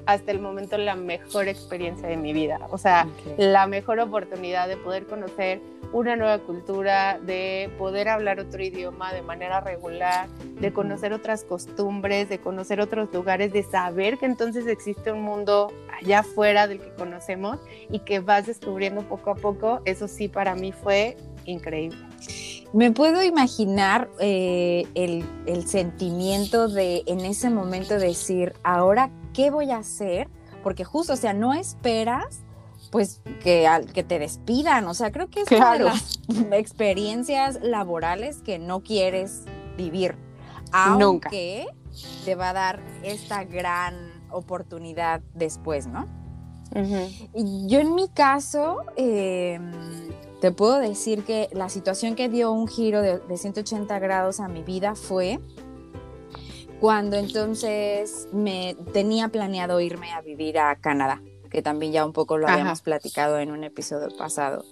hasta 0.05 0.31
el 0.31 0.39
momento 0.39 0.77
la 0.77 0.95
mejor 0.95 1.47
experiencia 1.47 2.07
de 2.07 2.17
mi 2.17 2.33
vida. 2.33 2.59
O 2.71 2.77
sea, 2.77 3.07
la 3.37 3.67
mejor 3.67 3.99
oportunidad 3.99 4.67
de 4.67 4.77
poder 4.77 5.05
conocer 5.05 5.61
una 5.93 6.15
nueva 6.15 6.39
cultura, 6.39 7.19
de 7.19 7.69
poder 7.77 8.09
hablar 8.09 8.39
otro 8.39 8.61
idioma 8.61 9.13
de 9.13 9.21
manera 9.21 9.61
regular, 9.61 10.27
de 10.59 10.73
conocer 10.73 11.13
otras 11.13 11.43
costumbres, 11.43 12.29
de 12.29 12.39
conocer 12.39 12.81
otros 12.81 13.13
lugares, 13.13 13.53
de 13.53 13.63
saber 13.63 14.17
que 14.17 14.25
entonces 14.25 14.65
existe 14.67 15.11
un 15.11 15.21
mundo 15.21 15.71
allá 16.01 16.19
afuera 16.19 16.67
del 16.67 16.79
que 16.79 16.89
conocemos 16.95 17.59
y 17.89 17.99
que 17.99 18.19
vas 18.19 18.47
descubriendo 18.47 19.03
poco 19.03 19.31
a 19.31 19.35
poco. 19.35 19.81
Eso 19.85 20.07
sí, 20.07 20.27
para 20.27 20.55
mí 20.55 20.71
fue 20.71 21.15
increíble. 21.45 21.97
Me 22.73 22.91
puedo 22.91 23.21
imaginar 23.21 24.09
eh, 24.19 24.87
el, 24.95 25.23
el, 25.45 25.67
sentimiento 25.67 26.67
de 26.67 27.03
en 27.05 27.19
ese 27.19 27.51
momento 27.51 27.99
decir, 27.99 28.53
ahora, 28.63 29.11
¿qué 29.33 29.51
voy 29.51 29.69
a 29.69 29.77
hacer? 29.77 30.27
Porque 30.63 30.83
justo, 30.83 31.13
o 31.13 31.15
sea, 31.15 31.33
no 31.33 31.53
esperas 31.53 32.43
pues 32.93 33.21
que, 33.41 33.67
que 33.91 34.03
te 34.03 34.19
despidan, 34.19 34.87
o 34.87 34.93
sea, 34.93 35.11
creo 35.11 35.27
que 35.27 35.41
es 35.41 35.51
una 35.51 35.73
de 35.73 35.83
las 35.83 36.19
experiencias 36.51 37.59
laborales 37.63 38.43
que 38.43 38.59
no 38.59 38.83
quieres 38.83 39.45
vivir, 39.75 40.15
aunque 40.71 41.65
te 42.23 42.35
va 42.35 42.49
a 42.49 42.53
dar 42.53 42.83
esta 43.01 43.45
gran 43.45 44.23
oportunidad 44.29 45.21
después, 45.33 45.87
¿no? 45.87 46.07
y 47.35 47.67
yo 47.67 47.79
en 47.79 47.93
mi 47.93 48.09
caso, 48.09 48.79
eh, 48.95 49.59
te 50.43 50.51
puedo 50.51 50.77
decir 50.77 51.23
que 51.23 51.47
la 51.53 51.69
situación 51.69 52.15
que 52.15 52.27
dio 52.27 52.51
un 52.51 52.67
giro 52.67 53.01
de, 53.01 53.21
180 53.37 53.97
grados 53.99 54.41
a 54.41 54.49
mi 54.49 54.61
vida 54.61 54.93
fue 54.93 55.39
cuando 56.81 57.15
entonces 57.15 58.27
me 58.33 58.75
tenía 58.91 59.29
planeado 59.29 59.79
irme 59.79 60.11
a 60.11 60.19
vivir 60.19 60.59
a 60.59 60.75
Canadá 60.75 61.21
que 61.49 61.61
también 61.61 61.93
ya 61.93 62.05
un 62.05 62.11
poco 62.11 62.37
lo 62.37 62.49
habíamos 62.49 62.81
platicado 62.81 63.39
en 63.39 63.51
un 63.51 63.63
episodio 63.63 64.09
pasado. 64.17 64.65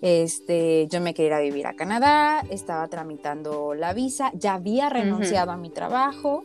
Este, 0.00 0.86
yo 0.88 1.00
me 1.00 1.12
quería 1.12 1.26
ir 1.26 1.34
a 1.34 1.40
vivir 1.40 1.66
a 1.66 1.74
Canadá, 1.74 2.42
estaba 2.50 2.86
tramitando 2.86 3.74
la 3.74 3.92
visa, 3.92 4.30
ya 4.34 4.54
había 4.54 4.88
renunciado 4.88 5.50
a 5.50 5.56
mi 5.56 5.70
trabajo, 5.70 6.44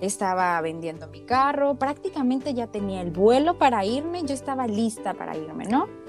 estaba 0.00 0.58
vendiendo 0.62 1.08
mi 1.08 1.20
carro, 1.22 1.74
prácticamente 1.74 2.54
ya 2.54 2.68
tenía 2.68 3.02
el 3.02 3.10
vuelo 3.10 3.58
para 3.58 3.84
irme, 3.84 4.22
yo 4.22 4.32
estaba 4.32 4.68
lista 4.68 5.12
para 5.14 5.36
irme, 5.36 5.64
¿no? 5.66 6.03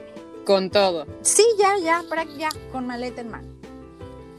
Con 0.45 0.69
todo. 0.69 1.05
Sí, 1.21 1.43
ya, 1.57 1.77
ya, 1.83 2.03
para, 2.07 2.23
ya, 2.37 2.49
con 2.71 2.87
maleta 2.87 3.21
en 3.21 3.29
mano. 3.29 3.47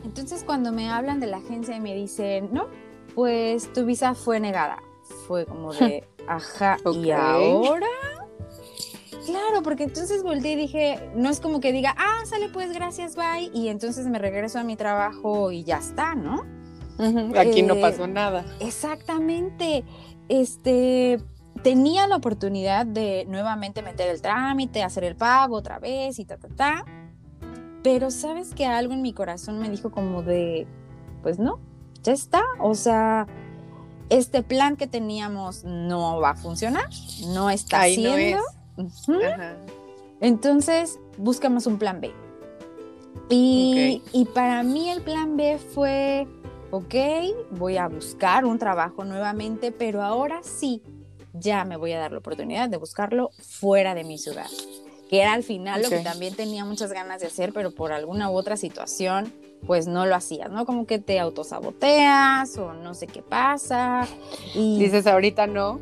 Entonces 0.04 0.44
cuando 0.44 0.72
me 0.72 0.88
hablan 0.88 1.20
de 1.20 1.26
la 1.26 1.38
agencia 1.38 1.76
y 1.76 1.80
me 1.80 1.94
dicen, 1.94 2.48
no, 2.52 2.68
pues 3.14 3.72
tu 3.72 3.84
visa 3.84 4.14
fue 4.14 4.40
negada. 4.40 4.82
Fue 5.26 5.44
como 5.46 5.72
de, 5.72 6.06
ajá, 6.28 6.78
¿y 6.94 7.10
ahora? 7.10 7.86
Claro, 9.26 9.62
porque 9.64 9.82
entonces 9.82 10.22
volteé 10.22 10.52
y 10.52 10.56
dije, 10.56 11.10
no 11.16 11.28
es 11.28 11.40
como 11.40 11.60
que 11.60 11.72
diga, 11.72 11.94
ah, 11.98 12.22
sale 12.24 12.48
pues, 12.48 12.72
gracias, 12.72 13.16
bye, 13.16 13.50
y 13.52 13.68
entonces 13.68 14.06
me 14.06 14.20
regreso 14.20 14.60
a 14.60 14.62
mi 14.62 14.76
trabajo 14.76 15.50
y 15.50 15.64
ya 15.64 15.78
está, 15.78 16.14
¿no? 16.14 16.44
Aquí 17.36 17.62
no 17.62 17.74
eh, 17.74 17.80
pasó 17.80 18.06
nada. 18.06 18.44
Exactamente. 18.60 19.84
Este, 20.28 21.18
tenía 21.66 22.06
la 22.06 22.14
oportunidad 22.14 22.86
de 22.86 23.24
nuevamente 23.26 23.82
meter 23.82 24.08
el 24.08 24.22
trámite, 24.22 24.84
hacer 24.84 25.02
el 25.02 25.16
pago 25.16 25.56
otra 25.56 25.80
vez 25.80 26.20
y 26.20 26.24
ta, 26.24 26.36
ta, 26.36 26.46
ta. 26.46 26.84
Pero 27.82 28.12
sabes 28.12 28.54
que 28.54 28.66
algo 28.66 28.92
en 28.92 29.02
mi 29.02 29.12
corazón 29.12 29.58
me 29.58 29.68
dijo 29.68 29.90
como 29.90 30.22
de, 30.22 30.68
pues 31.24 31.40
no, 31.40 31.58
ya 32.04 32.12
está. 32.12 32.40
O 32.60 32.76
sea, 32.76 33.26
este 34.10 34.44
plan 34.44 34.76
que 34.76 34.86
teníamos 34.86 35.64
no 35.64 36.20
va 36.20 36.30
a 36.30 36.36
funcionar, 36.36 36.88
no 37.34 37.50
está 37.50 37.80
haciendo. 37.80 38.44
Entonces, 40.20 41.00
buscamos 41.18 41.66
un 41.66 41.78
plan 41.78 42.00
B. 42.00 42.12
Y, 43.28 44.04
y 44.12 44.24
para 44.26 44.62
mí 44.62 44.88
el 44.88 45.02
plan 45.02 45.36
B 45.36 45.58
fue, 45.58 46.28
ok, 46.70 46.94
voy 47.58 47.76
a 47.76 47.88
buscar 47.88 48.44
un 48.44 48.56
trabajo 48.56 49.04
nuevamente, 49.04 49.72
pero 49.72 50.04
ahora 50.04 50.44
sí 50.44 50.80
ya 51.38 51.64
me 51.64 51.76
voy 51.76 51.92
a 51.92 51.98
dar 51.98 52.12
la 52.12 52.18
oportunidad 52.18 52.68
de 52.68 52.76
buscarlo 52.76 53.30
fuera 53.38 53.94
de 53.94 54.04
mi 54.04 54.18
ciudad, 54.18 54.48
que 55.08 55.22
era 55.22 55.32
al 55.32 55.42
final 55.42 55.82
lo 55.82 55.88
que 55.88 56.00
también 56.00 56.34
tenía 56.34 56.64
muchas 56.64 56.92
ganas 56.92 57.20
de 57.20 57.28
hacer, 57.28 57.52
pero 57.52 57.70
por 57.70 57.92
alguna 57.92 58.30
u 58.30 58.34
otra 58.34 58.56
situación, 58.56 59.32
pues 59.66 59.86
no 59.86 60.06
lo 60.06 60.14
hacías, 60.14 60.50
¿no? 60.50 60.66
Como 60.66 60.86
que 60.86 60.98
te 60.98 61.18
autosaboteas 61.18 62.56
o 62.58 62.72
no 62.72 62.94
sé 62.94 63.06
qué 63.06 63.22
pasa. 63.22 64.06
Y 64.54 64.78
dices, 64.78 65.06
ahorita 65.06 65.46
no. 65.46 65.80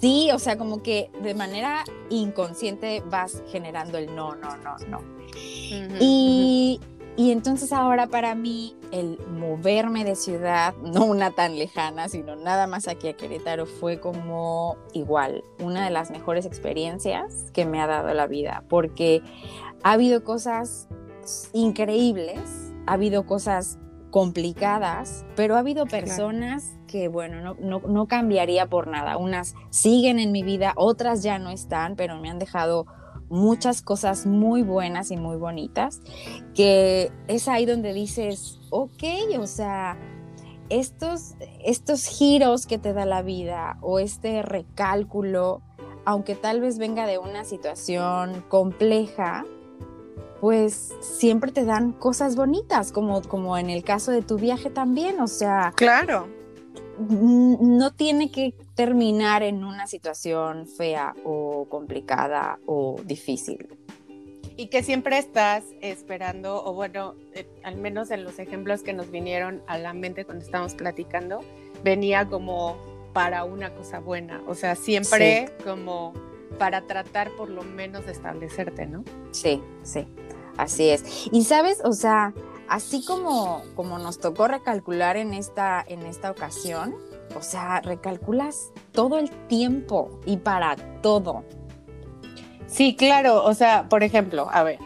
Sí, 0.00 0.30
o 0.32 0.38
sea, 0.38 0.58
como 0.58 0.82
que 0.82 1.10
de 1.22 1.34
manera 1.34 1.84
inconsciente 2.10 3.02
vas 3.06 3.42
generando 3.50 3.98
el 3.98 4.14
no, 4.14 4.34
no, 4.34 4.56
no, 4.58 4.76
no. 4.88 5.00
y, 6.00 6.80
y 7.16 7.30
entonces 7.30 7.72
ahora 7.72 8.08
para 8.08 8.34
mí 8.34 8.76
el 8.90 9.18
moverme 9.28 10.04
de 10.04 10.16
ciudad, 10.16 10.74
no 10.82 11.04
una 11.04 11.30
tan 11.30 11.56
lejana, 11.58 12.08
sino 12.08 12.36
nada 12.36 12.66
más 12.66 12.88
aquí 12.88 13.08
a 13.08 13.16
Querétaro, 13.16 13.66
fue 13.66 14.00
como 14.00 14.76
igual, 14.92 15.44
una 15.60 15.84
de 15.84 15.90
las 15.90 16.10
mejores 16.10 16.46
experiencias 16.46 17.50
que 17.52 17.66
me 17.66 17.80
ha 17.80 17.86
dado 17.86 18.12
la 18.14 18.26
vida, 18.26 18.64
porque 18.68 19.22
ha 19.82 19.92
habido 19.92 20.24
cosas 20.24 20.88
increíbles, 21.52 22.72
ha 22.86 22.94
habido 22.94 23.26
cosas 23.26 23.78
complicadas, 24.10 25.24
pero 25.34 25.56
ha 25.56 25.58
habido 25.58 25.86
personas 25.86 26.78
que, 26.86 27.08
bueno, 27.08 27.40
no, 27.40 27.56
no, 27.58 27.80
no 27.80 28.06
cambiaría 28.06 28.66
por 28.66 28.86
nada. 28.86 29.16
Unas 29.16 29.56
siguen 29.70 30.20
en 30.20 30.30
mi 30.30 30.44
vida, 30.44 30.72
otras 30.76 31.24
ya 31.24 31.40
no 31.40 31.50
están, 31.50 31.96
pero 31.96 32.20
me 32.20 32.30
han 32.30 32.38
dejado 32.38 32.86
muchas 33.34 33.82
cosas 33.82 34.26
muy 34.26 34.62
buenas 34.62 35.10
y 35.10 35.16
muy 35.16 35.36
bonitas, 35.36 36.00
que 36.54 37.12
es 37.28 37.48
ahí 37.48 37.66
donde 37.66 37.92
dices, 37.92 38.60
ok, 38.70 39.02
o 39.38 39.46
sea, 39.46 39.98
estos, 40.70 41.34
estos 41.62 42.06
giros 42.06 42.66
que 42.66 42.78
te 42.78 42.92
da 42.92 43.04
la 43.04 43.22
vida 43.22 43.76
o 43.82 43.98
este 43.98 44.42
recálculo, 44.42 45.60
aunque 46.04 46.34
tal 46.34 46.60
vez 46.60 46.78
venga 46.78 47.06
de 47.06 47.18
una 47.18 47.44
situación 47.44 48.44
compleja, 48.48 49.44
pues 50.40 50.92
siempre 51.00 51.52
te 51.52 51.64
dan 51.64 51.92
cosas 51.92 52.36
bonitas, 52.36 52.92
como, 52.92 53.22
como 53.22 53.56
en 53.58 53.70
el 53.70 53.82
caso 53.82 54.10
de 54.10 54.22
tu 54.22 54.36
viaje 54.36 54.70
también, 54.70 55.20
o 55.20 55.26
sea. 55.26 55.72
Claro 55.76 56.26
no 56.98 57.92
tiene 57.92 58.30
que 58.30 58.54
terminar 58.74 59.42
en 59.42 59.64
una 59.64 59.86
situación 59.86 60.66
fea 60.66 61.14
o 61.24 61.66
complicada 61.68 62.58
o 62.66 63.00
difícil. 63.04 63.68
Y 64.56 64.68
que 64.68 64.82
siempre 64.82 65.18
estás 65.18 65.64
esperando, 65.80 66.64
o 66.64 66.74
bueno, 66.74 67.14
eh, 67.34 67.46
al 67.64 67.76
menos 67.76 68.10
en 68.10 68.22
los 68.22 68.38
ejemplos 68.38 68.82
que 68.82 68.92
nos 68.92 69.10
vinieron 69.10 69.62
a 69.66 69.78
la 69.78 69.92
mente 69.94 70.24
cuando 70.24 70.44
estábamos 70.44 70.74
platicando, 70.74 71.40
venía 71.82 72.28
como 72.28 72.76
para 73.12 73.44
una 73.44 73.72
cosa 73.74 74.00
buena, 74.00 74.42
o 74.46 74.54
sea, 74.54 74.74
siempre 74.74 75.52
como 75.64 76.12
para 76.58 76.82
tratar 76.82 77.30
por 77.32 77.48
lo 77.48 77.62
menos 77.62 78.06
de 78.06 78.12
establecerte, 78.12 78.86
¿no? 78.86 79.04
Sí, 79.30 79.62
sí, 79.82 80.06
así 80.56 80.90
es. 80.90 81.28
Y 81.32 81.44
sabes, 81.44 81.80
o 81.84 81.92
sea, 81.92 82.32
así 82.68 83.04
como, 83.04 83.62
como 83.74 83.98
nos 83.98 84.18
tocó 84.18 84.48
recalcular 84.48 85.16
en 85.16 85.34
esta, 85.34 85.84
en 85.86 86.02
esta 86.02 86.30
ocasión, 86.30 86.94
o 87.36 87.42
sea, 87.42 87.80
recalculas 87.80 88.70
todo 88.92 89.18
el 89.18 89.30
tiempo 89.30 90.20
y 90.26 90.38
para 90.38 90.76
todo. 91.02 91.44
Sí, 92.66 92.96
claro, 92.96 93.44
o 93.44 93.54
sea, 93.54 93.88
por 93.88 94.02
ejemplo, 94.02 94.48
a 94.50 94.62
ver, 94.62 94.78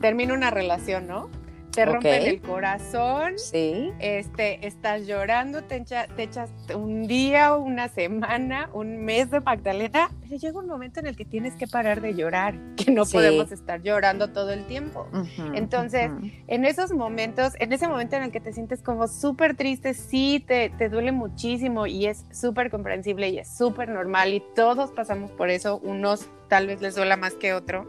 termino 0.00 0.34
una 0.34 0.50
relación, 0.50 1.06
¿no? 1.06 1.28
Te 1.74 1.84
rompen 1.84 2.22
el 2.22 2.40
corazón, 2.40 3.38
sí. 3.38 3.92
este, 3.98 4.66
estás 4.66 5.06
llorando, 5.06 5.62
te, 5.64 5.84
echas 6.18 6.50
un 6.74 7.06
día, 7.06 7.54
una 7.56 7.88
semana, 7.88 8.70
un 8.72 9.04
mes 9.04 9.30
de 9.30 9.40
Magdalena, 9.40 10.10
pero 10.22 10.36
llega 10.36 10.58
un 10.58 10.66
momento 10.66 11.00
en 11.00 11.06
el 11.06 11.16
que 11.16 11.24
tienes 11.24 11.54
que 11.54 11.66
parar 11.66 12.00
de 12.00 12.14
llorar, 12.14 12.54
que 12.76 12.90
no 12.90 13.04
podemos 13.04 13.50
estar 13.52 13.82
llorando 13.82 14.30
todo 14.30 14.52
el 14.52 14.64
tiempo. 14.66 15.06
Entonces, 15.54 16.10
en 16.46 16.64
esos 16.64 16.92
momentos, 16.92 17.54
en 17.58 17.72
ese 17.72 17.88
momento 17.88 18.16
en 18.16 18.24
el 18.24 18.30
que 18.30 18.40
te 18.40 18.52
sientes 18.52 18.80
como 18.80 19.08
súper 19.08 19.56
triste, 19.56 19.94
sí, 19.94 20.42
te, 20.46 20.70
te 20.70 20.88
duele 20.88 21.12
muchísimo 21.12 21.86
y 21.86 22.06
es 22.06 22.24
súper 22.32 22.70
comprensible 22.70 23.28
y 23.28 23.38
es 23.38 23.48
súper 23.48 23.88
normal 23.88 24.32
y 24.32 24.42
todos 24.54 24.92
pasamos 24.92 25.30
por 25.32 25.50
eso, 25.50 25.78
unos 25.82 26.28
tal 26.48 26.66
vez 26.66 26.80
les 26.80 26.94
duela 26.94 27.16
más 27.16 27.34
que 27.34 27.52
otro, 27.52 27.88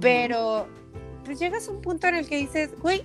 pero 0.00 0.68
pues 1.28 1.40
llegas 1.40 1.68
a 1.68 1.72
un 1.72 1.82
punto 1.82 2.06
en 2.06 2.14
el 2.14 2.26
que 2.26 2.38
dices, 2.38 2.70
güey, 2.80 3.02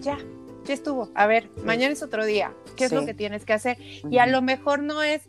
ya, 0.00 0.16
ya 0.64 0.72
estuvo. 0.72 1.10
A 1.14 1.26
ver, 1.26 1.50
mañana 1.66 1.92
es 1.92 2.02
otro 2.02 2.24
día. 2.24 2.54
¿Qué 2.76 2.86
es 2.86 2.92
lo 2.92 3.04
que 3.04 3.12
tienes 3.12 3.44
que 3.44 3.52
hacer? 3.52 3.76
Y 4.10 4.16
a 4.16 4.26
lo 4.26 4.40
mejor 4.40 4.82
no 4.82 5.02
es, 5.02 5.28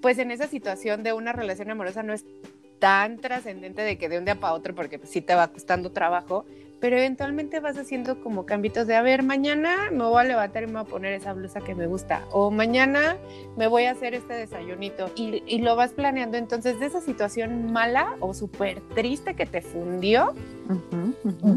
pues 0.00 0.16
en 0.16 0.30
esa 0.30 0.48
situación 0.48 1.02
de 1.02 1.12
una 1.12 1.32
relación 1.32 1.70
amorosa 1.70 2.02
no 2.02 2.14
es 2.14 2.24
tan 2.78 3.18
trascendente 3.18 3.82
de 3.82 3.98
que 3.98 4.08
de 4.08 4.16
un 4.16 4.24
día 4.24 4.40
para 4.40 4.54
otro, 4.54 4.74
porque 4.74 4.98
pues, 4.98 5.10
sí 5.10 5.20
te 5.20 5.34
va 5.34 5.48
costando 5.48 5.92
trabajo, 5.92 6.46
pero 6.84 6.98
eventualmente 6.98 7.60
vas 7.60 7.78
haciendo 7.78 8.20
como 8.20 8.44
cambios 8.44 8.86
de, 8.86 8.94
a 8.94 9.00
ver, 9.00 9.22
mañana 9.22 9.90
me 9.90 10.04
voy 10.04 10.20
a 10.20 10.24
levantar 10.24 10.64
y 10.64 10.66
me 10.66 10.74
voy 10.74 10.82
a 10.82 10.84
poner 10.84 11.14
esa 11.14 11.32
blusa 11.32 11.62
que 11.62 11.74
me 11.74 11.86
gusta, 11.86 12.26
o 12.30 12.50
mañana 12.50 13.16
me 13.56 13.68
voy 13.68 13.86
a 13.86 13.92
hacer 13.92 14.12
este 14.12 14.34
desayunito 14.34 15.10
y, 15.14 15.42
y 15.46 15.62
lo 15.62 15.76
vas 15.76 15.92
planeando. 15.92 16.36
Entonces, 16.36 16.78
de 16.80 16.84
esa 16.84 17.00
situación 17.00 17.72
mala 17.72 18.16
o 18.20 18.34
súper 18.34 18.82
triste 18.94 19.34
que 19.34 19.46
te 19.46 19.62
fundió, 19.62 20.34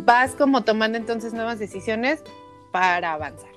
vas 0.05 0.33
como 0.33 0.63
tomando 0.63 0.97
entonces 0.97 1.33
nuevas 1.33 1.59
decisiones 1.59 2.23
para 2.71 3.11
avanzar. 3.11 3.51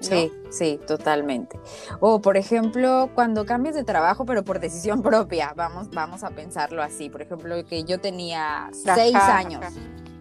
Sí, 0.00 0.32
sí, 0.50 0.80
totalmente. 0.88 1.56
O 2.00 2.20
por 2.20 2.36
ejemplo, 2.36 3.10
cuando 3.14 3.46
cambias 3.46 3.76
de 3.76 3.84
trabajo, 3.84 4.26
pero 4.26 4.44
por 4.44 4.58
decisión 4.58 5.02
propia, 5.04 5.52
vamos, 5.54 5.88
vamos 5.90 6.24
a 6.24 6.30
pensarlo 6.30 6.82
así. 6.82 7.10
Por 7.10 7.22
ejemplo, 7.22 7.64
que 7.64 7.84
yo 7.84 8.00
tenía 8.00 8.70
seis 8.72 9.14
años 9.14 9.62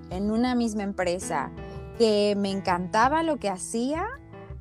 en 0.10 0.32
una 0.32 0.56
misma 0.56 0.84
empresa, 0.84 1.52
que 1.98 2.36
me 2.38 2.52
encantaba 2.52 3.24
lo 3.24 3.38
que 3.38 3.50
hacía, 3.50 4.06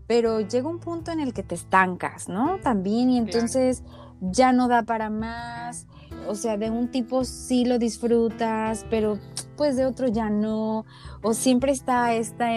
pero 0.07 0.41
llega 0.41 0.69
un 0.69 0.79
punto 0.79 1.11
en 1.11 1.21
el 1.21 1.33
que 1.33 1.43
te 1.43 1.55
estancas, 1.55 2.29
¿no? 2.29 2.59
También, 2.63 3.11
y 3.11 3.19
entonces 3.19 3.83
ya 4.21 4.53
no 4.53 4.69
da 4.69 4.83
para 4.83 5.11
más. 5.11 5.87
O 6.29 6.35
sea, 6.35 6.57
de 6.57 6.71
un 6.71 6.91
tipo 6.91 7.25
sí 7.25 7.65
lo 7.65 7.79
disfrutas, 7.79 8.87
pero 8.89 9.19
pues 9.57 9.77
de 9.77 9.87
otro 9.87 10.09
ya 10.09 10.31
no. 10.31 10.85
O 11.23 11.35
siempre 11.35 11.73
está 11.73 12.15
esta 12.15 12.49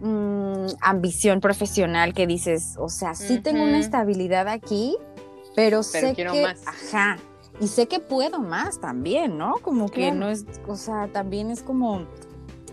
mm, 0.00 0.66
ambición 0.80 1.40
profesional 1.40 2.14
que 2.14 2.26
dices, 2.26 2.76
o 2.78 2.88
sea, 2.88 3.14
sí 3.14 3.40
tengo 3.40 3.62
una 3.64 3.78
estabilidad 3.78 4.48
aquí, 4.48 4.96
pero, 5.54 5.82
sé 5.82 6.14
que, 6.14 6.24
más. 6.24 6.62
ajá, 6.66 7.18
y 7.60 7.68
sé 7.68 7.86
que 7.86 8.00
puedo 8.00 8.40
más 8.40 8.80
también, 8.80 9.38
¿no? 9.38 9.54
Como 9.62 9.88
que 9.88 10.12
no 10.12 10.28
es, 10.28 10.44
o 10.66 10.76
sea, 10.76 11.08
también 11.12 11.50
es 11.50 11.62
como, 11.62 12.06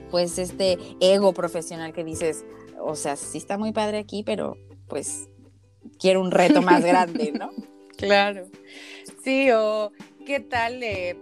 pues, 0.09 0.37
este 0.37 0.77
ego 0.99 1.33
profesional 1.33 1.93
que 1.93 2.03
dices, 2.03 2.45
o 2.79 2.95
sea, 2.95 3.15
sí 3.15 3.37
está 3.37 3.57
muy 3.57 3.71
padre 3.71 3.99
aquí, 3.99 4.23
pero 4.23 4.57
pues 4.87 5.29
quiero 5.99 6.21
un 6.21 6.31
reto 6.31 6.61
más 6.61 6.83
grande, 6.83 7.31
¿no? 7.31 7.51
claro. 7.97 8.47
Sí, 9.23 9.49
o 9.51 9.91
qué 10.25 10.39
tal, 10.39 10.81
eh, 10.81 11.17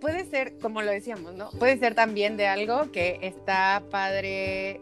puede 0.00 0.24
ser, 0.24 0.58
como 0.58 0.82
lo 0.82 0.90
decíamos, 0.90 1.34
¿no? 1.34 1.50
Puede 1.50 1.78
ser 1.78 1.94
también 1.94 2.36
de 2.36 2.48
algo 2.48 2.90
que 2.90 3.18
está 3.22 3.82
padre 3.90 4.80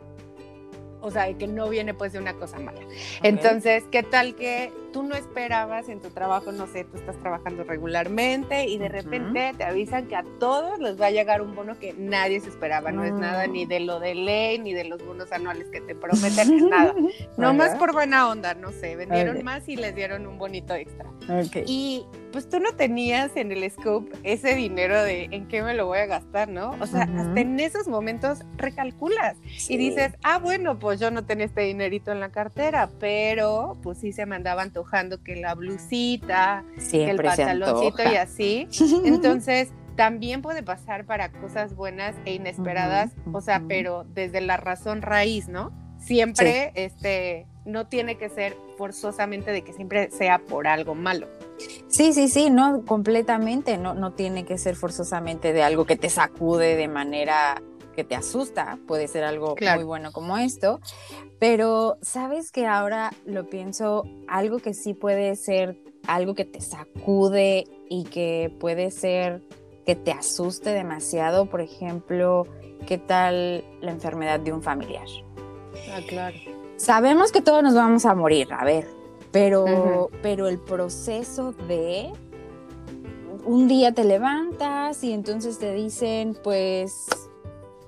o 1.01 1.11
sea, 1.11 1.33
que 1.35 1.47
no 1.47 1.69
viene 1.69 1.95
pues 1.95 2.13
de 2.13 2.19
una 2.19 2.35
cosa 2.35 2.59
mala. 2.59 2.81
Entonces, 3.23 3.85
¿qué 3.91 4.03
tal 4.03 4.35
que 4.35 4.73
tú 4.99 5.05
no 5.05 5.15
esperabas 5.15 5.89
en 5.89 6.01
tu 6.01 6.11
trabajo, 6.11 6.51
no 6.51 6.67
sé, 6.67 6.83
tú 6.83 6.97
estás 6.97 7.17
trabajando 7.19 7.63
regularmente 7.63 8.65
y 8.65 8.79
de 8.79 8.89
repente 8.89 9.55
te 9.57 9.63
avisan 9.63 10.09
que 10.09 10.17
a 10.17 10.25
todos 10.41 10.81
les 10.81 11.01
va 11.01 11.07
a 11.07 11.11
llegar 11.13 11.41
un 11.41 11.55
bono 11.55 11.79
que 11.79 11.93
nadie 11.93 12.41
se 12.41 12.49
esperaba, 12.49 12.91
no, 12.91 13.05
es 13.05 13.13
nada 13.13 13.47
ni 13.47 13.65
de 13.65 13.79
lo 13.79 14.01
de 14.01 14.17
ley, 14.17 14.59
ni 14.59 14.75
de 14.75 14.83
los 14.83 15.07
bonos 15.07 15.31
anuales 15.31 15.69
que 15.69 15.81
te 15.81 15.95
prometen, 15.95 16.69
nada. 16.69 16.95
No 17.37 17.55
más 17.55 17.77
por 17.77 17.93
buena 17.93 18.29
onda, 18.29 18.55
no 18.55 18.73
sé, 18.73 18.97
vendieron 18.97 19.45
más 19.45 19.69
y 19.69 19.77
les 19.77 19.95
dieron 19.95 20.27
un 20.27 20.37
bonito 20.37 20.75
extra. 20.75 21.09
Y 21.67 22.05
pues 22.33 22.49
tú 22.49 22.59
no 22.59 22.73
tenías 22.73 23.37
en 23.37 23.53
el 23.53 23.71
scope 23.71 24.11
ese 24.23 24.55
dinero 24.55 25.03
de 25.03 25.25
en 25.31 25.47
qué 25.47 25.63
me 25.63 25.75
lo 25.75 25.87
voy 25.87 25.99
a 25.99 26.07
gastar, 26.07 26.49
¿no? 26.49 26.75
O 26.81 26.87
sea, 26.87 27.03
hasta 27.03 27.41
en 27.41 27.61
esos 27.61 27.87
momentos 27.87 28.41
recalculas 28.57 29.37
y 29.69 29.77
dices, 29.77 30.15
ah, 30.25 30.39
bueno, 30.39 30.79
pues 30.79 30.99
yo 30.99 31.11
no 31.11 31.25
tenía 31.25 31.47
este 31.47 31.63
dinerito 31.63 32.11
en 32.13 32.21
la 32.21 32.31
cartera, 32.31 32.91
pero 32.99 33.79
pues 33.83 33.99
sí 33.99 34.13
se 34.13 34.27
me 34.27 34.37
que 35.23 35.37
la 35.37 35.55
blusita, 35.55 36.65
que 36.91 37.11
el 37.11 37.17
pantaloncito 37.17 38.03
y 38.03 38.17
así. 38.17 38.69
Entonces, 39.05 39.73
también 39.97 40.43
puede 40.43 40.63
pasar 40.63 41.05
para 41.05 41.33
cosas 41.33 41.75
buenas 41.75 42.15
e 42.25 42.35
inesperadas, 42.35 43.11
o 43.33 43.41
sea, 43.41 43.63
pero 43.67 44.05
desde 44.15 44.41
la 44.41 44.57
razón 44.57 45.03
raíz, 45.03 45.49
¿no? 45.49 45.73
Siempre, 45.99 46.71
este, 46.77 47.47
no 47.65 47.89
tiene 47.89 48.17
que 48.17 48.29
ser 48.29 48.57
forzosamente 48.77 49.51
de 49.51 49.63
que 49.63 49.73
siempre 49.73 50.11
sea 50.13 50.39
por 50.39 50.69
algo 50.69 50.95
malo. 50.95 51.27
Sí, 51.89 52.13
sí, 52.13 52.29
sí, 52.29 52.51
no, 52.51 52.85
completamente, 52.85 53.77
no, 53.77 53.95
no 53.95 54.13
tiene 54.13 54.45
que 54.45 54.57
ser 54.57 54.77
forzosamente 54.77 55.53
de 55.53 55.65
algo 55.65 55.85
que 55.85 55.97
te 55.97 56.09
sacude 56.09 56.77
de 56.77 56.87
manera 56.87 57.61
que 57.99 58.05
te 58.05 58.15
asusta, 58.15 58.79
puede 58.87 59.09
ser 59.09 59.25
algo 59.25 59.57
muy 59.75 59.83
bueno 59.83 60.13
como 60.13 60.39
esto, 60.39 60.79
pero 61.41 61.97
sabes 62.01 62.53
que 62.53 62.65
ahora 62.65 63.11
lo 63.27 63.51
pienso, 63.51 64.05
algo 64.29 64.61
que 64.61 64.73
sí 64.73 64.95
puede 64.95 65.35
ser 65.35 65.77
algo 66.07 66.37
que 66.37 66.45
te 66.45 66.61
sacude 66.61 67.65
y 67.91 68.05
que 68.05 68.55
puede 68.61 68.93
ser 68.93 69.43
que 69.85 69.97
te 69.97 70.13
asuste 70.13 70.71
demasiado, 70.71 71.47
por 71.47 71.61
ejemplo, 71.61 72.47
¿qué 72.87 72.99
tal 72.99 73.65
la 73.81 73.91
enfermedad 73.91 74.39
de 74.39 74.53
un 74.53 74.63
familiar? 74.63 75.09
Ah, 75.91 75.99
claro. 76.07 76.37
Sabemos 76.77 77.33
que 77.33 77.41
todos 77.41 77.65
nos 77.65 77.75
vamos 77.75 78.05
a 78.05 78.15
morir, 78.15 78.47
a 78.53 78.63
ver, 78.63 78.87
pero, 79.33 80.09
pero 80.23 80.47
el 80.47 80.61
proceso 80.61 81.51
de 81.67 82.13
un 83.45 83.67
día 83.67 83.93
te 83.93 84.05
levantas 84.05 85.03
y 85.03 85.13
entonces 85.13 85.59
te 85.59 85.73
dicen, 85.75 86.39
pues 86.45 87.09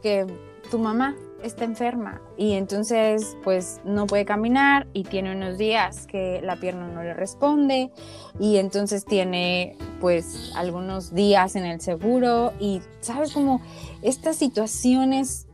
que 0.01 0.27
tu 0.71 0.79
mamá 0.79 1.17
está 1.43 1.65
enferma 1.65 2.21
y 2.37 2.53
entonces 2.53 3.37
pues 3.43 3.81
no 3.85 4.07
puede 4.07 4.25
caminar 4.25 4.87
y 4.93 5.05
tiene 5.05 5.35
unos 5.35 5.59
días 5.59 6.07
que 6.07 6.41
la 6.43 6.57
pierna 6.57 6.89
no 6.89 7.03
le 7.03 7.15
responde 7.15 7.91
y 8.39 8.57
entonces 8.57 9.05
tiene 9.05 9.77
pues 10.01 10.53
algunos 10.55 11.15
días 11.15 11.57
en 11.57 11.65
el 11.65 11.81
seguro 11.81 12.53
y 12.61 12.83
sabes 13.01 13.33
como 13.33 13.63
estas 14.03 14.37
situaciones 14.37 15.47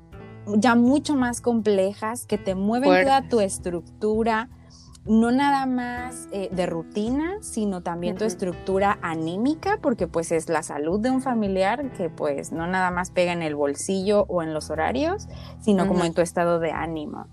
ya 0.46 0.74
mucho 0.74 1.14
más 1.14 1.40
complejas 1.40 2.26
que 2.26 2.38
te 2.38 2.54
mueven 2.54 3.04
toda 3.04 3.28
tu 3.28 3.40
estructura 3.40 4.48
no 5.06 5.30
nada 5.30 5.66
más 5.66 6.28
eh, 6.32 6.48
de 6.50 6.66
rutina, 6.66 7.38
sino 7.40 7.82
también 7.82 8.16
tu 8.16 8.24
estructura 8.24 8.98
anímica, 9.02 9.78
porque 9.80 10.06
pues 10.06 10.32
es 10.32 10.48
la 10.48 10.62
salud 10.62 11.00
de 11.00 11.10
un 11.10 11.22
familiar 11.22 11.92
que 11.92 12.10
pues 12.10 12.52
no 12.52 12.66
nada 12.66 12.90
más 12.90 13.10
pega 13.10 13.32
en 13.32 13.42
el 13.42 13.54
bolsillo 13.54 14.24
o 14.28 14.42
en 14.42 14.52
los 14.52 14.70
horarios, 14.70 15.28
sino 15.60 15.86
como 15.86 16.04
en 16.04 16.14
tu 16.14 16.22
estado 16.22 16.58
de 16.58 16.72
ánimo. 16.72 17.26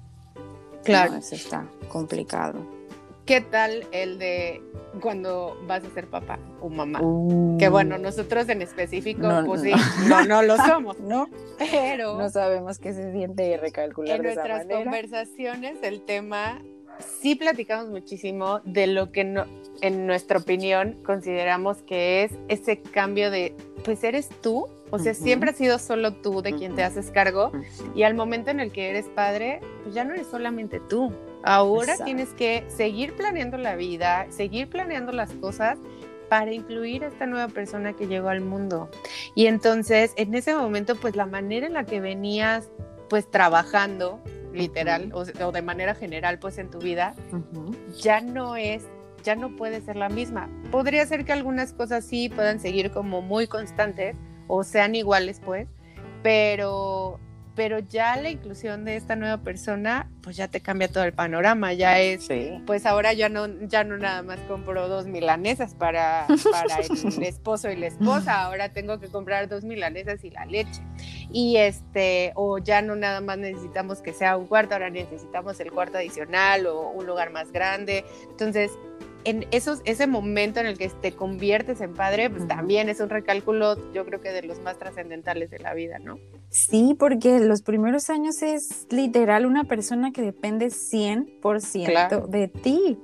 Claro. 0.84 1.16
eso 1.16 1.36
está 1.36 1.66
complicado. 1.90 2.60
¿Qué 3.26 3.40
tal 3.40 3.88
el 3.94 4.20
de 4.20 4.62
cuando 5.02 5.58
vas 5.66 5.82
a 5.86 5.90
ser 5.92 6.10
papá 6.10 6.40
o 6.60 6.68
mamá? 6.68 7.00
que 7.58 7.70
bueno, 7.70 7.96
uh. 7.96 8.00
nosotros 8.00 8.50
en 8.50 8.62
específico, 8.62 9.28
pues 9.46 9.62
sí, 9.62 9.72
no, 10.10 10.26
no 10.26 10.42
lo 10.44 10.58
somos, 10.68 11.00
¿no? 11.00 11.30
Pero 11.58 12.18
no 12.18 12.30
sabemos 12.30 12.80
qué 12.80 12.92
se 12.94 13.14
siente 13.14 13.58
recalcular. 13.58 14.18
En 14.18 14.24
nuestras 14.24 14.66
conversaciones 14.66 15.78
el 15.84 16.02
tema 16.02 16.62
sí 17.00 17.36
platicamos 17.36 17.90
muchísimo 17.90 18.62
de 18.64 18.88
lo 18.88 19.12
que 19.12 19.24
no, 19.24 19.46
en 19.82 20.06
nuestra 20.08 20.40
opinión 20.40 20.98
consideramos 21.04 21.82
que 21.82 22.24
es 22.24 22.32
ese 22.48 22.82
cambio 22.82 23.32
de, 23.32 23.56
pues 23.84 24.04
eres 24.04 24.30
tú, 24.42 24.68
o 24.92 25.00
sea, 25.00 25.16
siempre 25.16 25.50
has 25.50 25.58
sido 25.58 25.80
solo 25.80 26.14
tú 26.14 26.44
de 26.44 26.54
quien 26.54 26.76
te 26.76 26.84
haces 26.84 27.10
cargo. 27.10 27.52
Y 27.96 28.04
al 28.04 28.14
momento 28.14 28.52
en 28.52 28.60
el 28.60 28.72
que 28.72 28.92
eres 28.92 29.08
padre, 29.08 29.60
pues 29.82 29.96
ya 29.96 30.04
no 30.04 30.14
eres 30.14 30.28
solamente 30.28 30.80
tú. 30.80 31.12
Ahora 31.44 31.96
tienes 32.06 32.30
que 32.30 32.64
seguir 32.68 33.16
planeando 33.16 33.58
la 33.58 33.76
vida, 33.76 34.28
seguir 34.30 34.70
planeando 34.70 35.12
las 35.12 35.32
cosas 35.32 35.80
para 36.30 36.54
incluir 36.54 37.04
a 37.04 37.08
esta 37.08 37.26
nueva 37.26 37.48
persona 37.48 37.94
que 37.94 38.06
llegó 38.06 38.30
al 38.30 38.42
mundo. 38.42 38.88
Y 39.34 39.48
entonces, 39.48 40.14
en 40.16 40.36
ese 40.36 40.56
momento, 40.56 40.96
pues 40.96 41.16
la 41.16 41.26
manera 41.26 41.66
en 41.66 41.74
la 41.74 41.86
que 41.86 42.00
venías 42.00 42.70
pues 43.10 43.30
trabajando 43.30 44.20
literal 44.54 45.12
o, 45.14 45.24
de 45.26 45.62
manera 45.62 45.96
general 45.96 46.40
pues 46.40 46.58
en 46.58 46.70
tu 46.70 46.80
vida, 46.80 47.16
ya 48.02 48.22
no 48.22 48.56
es, 48.56 48.88
ya 49.24 49.36
no 49.36 49.56
puede 49.56 49.82
ser 49.82 49.96
la 49.96 50.10
misma. 50.10 50.50
Podría 50.72 51.06
ser 51.06 51.26
que 51.26 51.34
algunas 51.34 51.74
cosas 51.74 52.06
sí 52.06 52.30
puedan 52.30 52.60
seguir 52.60 52.92
como 52.92 53.22
muy 53.22 53.48
constantes 53.48 54.16
o 54.48 54.64
sean 54.64 54.96
iguales 54.96 55.42
pues, 55.44 55.68
pero 56.22 57.20
pero 57.56 57.80
ya 57.80 58.16
la 58.18 58.30
inclusión 58.30 58.84
de 58.84 58.96
esta 58.96 59.16
nueva 59.16 59.38
persona, 59.38 60.10
pues 60.22 60.36
ya 60.36 60.48
te 60.48 60.62
cambia 60.62 60.88
todo 60.88 61.04
el 61.04 61.14
panorama, 61.14 61.74
ya 61.74 62.00
es, 62.00 62.28
pues 62.66 62.86
ahora 62.86 63.14
ya 63.14 63.30
no, 63.30 63.48
ya 63.68 63.84
no 63.84 63.98
nada 63.98 64.24
más 64.24 64.40
compro 64.48 64.88
dos 64.88 65.06
milanesas 65.06 65.76
para, 65.76 66.26
para 66.52 66.78
el 66.78 67.24
esposo 67.24 67.70
y 67.70 67.76
la 67.76 67.88
esposa, 67.88 68.42
ahora 68.44 68.70
tengo 68.70 69.00
que 69.00 69.08
comprar 69.08 69.48
dos 69.48 69.64
milanesas 69.64 70.24
y 70.24 70.32
la 70.32 70.46
leche. 70.46 70.82
Y 71.32 71.58
este, 71.58 72.32
o 72.36 72.58
ya 72.58 72.82
no 72.82 72.96
nada 72.96 73.22
más 73.22 73.38
necesitamos 73.38 74.02
que 74.02 74.14
sea 74.14 74.36
un 74.38 74.48
cuarto, 74.48 74.74
ahora 74.74 74.90
necesitamos 74.90 75.60
el 75.60 75.72
cuarto 75.72 75.98
adicional 75.98 76.66
o 76.68 76.90
un 76.90 77.06
lugar 77.06 77.32
más 77.32 77.52
grande. 77.52 78.06
Entonces, 78.30 78.72
en 79.26 79.46
esos, 79.52 79.82
ese 79.86 80.08
momento 80.08 80.60
en 80.60 80.66
el 80.66 80.78
que 80.78 80.90
te 80.90 81.12
conviertes 81.14 81.82
en 81.82 81.94
padre, 81.94 82.30
pues 82.30 82.48
también 82.48 82.90
es 82.90 83.00
un 83.00 83.10
recálculo, 83.10 83.92
yo 83.94 84.06
creo 84.06 84.22
que 84.22 84.30
de 84.30 84.44
los 84.44 84.60
más 84.60 84.78
trascendentales 84.78 85.50
de 85.50 85.60
la 85.60 85.74
vida, 85.74 86.00
¿no? 86.00 86.20
Sí, 86.50 86.96
porque 86.98 87.40
los 87.40 87.62
primeros 87.62 88.10
años 88.10 88.42
es 88.42 88.88
literal 88.90 89.46
una 89.46 89.64
persona 89.64 90.12
que 90.12 90.22
depende 90.22 90.68
100% 90.68 92.28
de 92.28 92.48
ti. 92.48 92.98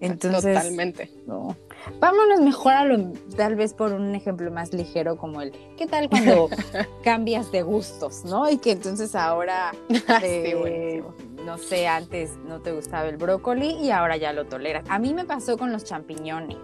Entonces, 0.00 0.54
Totalmente. 0.54 1.10
Vámonos 2.00 2.40
mejor 2.40 2.72
a 2.72 2.84
lo, 2.84 3.12
tal 3.36 3.56
vez 3.56 3.74
por 3.74 3.92
un 3.92 4.14
ejemplo 4.14 4.50
más 4.50 4.72
ligero 4.72 5.16
como 5.16 5.42
el, 5.42 5.52
¿qué 5.76 5.86
tal 5.86 6.08
cuando 6.08 6.48
cambias 7.04 7.52
de 7.52 7.62
gustos, 7.62 8.24
no? 8.24 8.48
Y 8.48 8.58
que 8.58 8.72
entonces 8.72 9.14
ahora, 9.14 9.72
eh, 10.22 11.02
no 11.44 11.58
sé, 11.58 11.88
antes 11.88 12.36
no 12.46 12.60
te 12.60 12.72
gustaba 12.72 13.08
el 13.08 13.16
brócoli 13.16 13.72
y 13.72 13.90
ahora 13.90 14.16
ya 14.16 14.32
lo 14.32 14.46
toleras. 14.46 14.84
A 14.88 14.98
mí 14.98 15.14
me 15.14 15.24
pasó 15.24 15.58
con 15.58 15.72
los 15.72 15.84
champiñones. 15.84 16.58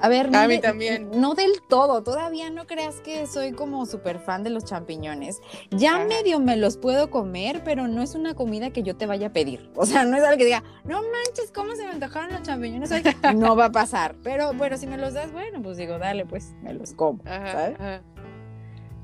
A 0.00 0.08
ver, 0.08 0.34
a 0.34 0.46
mí 0.46 0.60
también. 0.60 1.10
No 1.14 1.34
del 1.34 1.62
todo, 1.68 2.02
todavía 2.02 2.50
no 2.50 2.66
creas 2.66 3.00
que 3.00 3.26
soy 3.26 3.52
como 3.52 3.86
súper 3.86 4.18
fan 4.18 4.44
de 4.44 4.50
los 4.50 4.64
champiñones. 4.64 5.40
Ya 5.70 6.04
medio 6.04 6.38
me 6.38 6.56
los 6.56 6.76
puedo 6.76 7.10
comer, 7.10 7.62
pero 7.64 7.88
no 7.88 8.02
es 8.02 8.14
una 8.14 8.34
comida 8.34 8.70
que 8.70 8.82
yo 8.82 8.96
te 8.96 9.06
vaya 9.06 9.28
a 9.28 9.32
pedir. 9.32 9.70
O 9.74 9.86
sea, 9.86 10.04
no 10.04 10.16
es 10.16 10.24
algo 10.24 10.38
que 10.38 10.44
diga, 10.44 10.62
no 10.84 11.00
manches, 11.02 11.50
¿cómo 11.54 11.74
se 11.74 11.84
me 11.84 11.92
antojaron 11.92 12.32
los 12.32 12.42
champiñones 12.42 12.90
hoy? 12.92 13.02
no 13.36 13.56
va 13.56 13.66
a 13.66 13.72
pasar. 13.72 14.16
Pero 14.22 14.52
bueno, 14.54 14.76
si 14.76 14.86
me 14.86 14.98
los 14.98 15.14
das, 15.14 15.32
bueno, 15.32 15.62
pues 15.62 15.76
digo, 15.76 15.98
dale, 15.98 16.26
pues 16.26 16.54
me 16.62 16.74
los 16.74 16.92
como. 16.92 17.22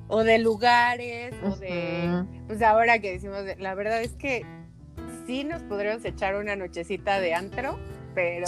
O 0.08 0.24
de 0.24 0.38
lugares, 0.38 1.34
o 1.42 1.56
de. 1.56 2.26
Pues 2.46 2.60
ahora 2.60 2.98
que 2.98 3.12
decimos, 3.12 3.44
la 3.58 3.74
verdad 3.74 4.02
es 4.02 4.12
que 4.12 4.44
sí 5.26 5.44
nos 5.44 5.62
podríamos 5.62 6.04
echar 6.04 6.36
una 6.36 6.54
nochecita 6.54 7.18
de 7.18 7.34
antro 7.34 7.78
pero 8.14 8.46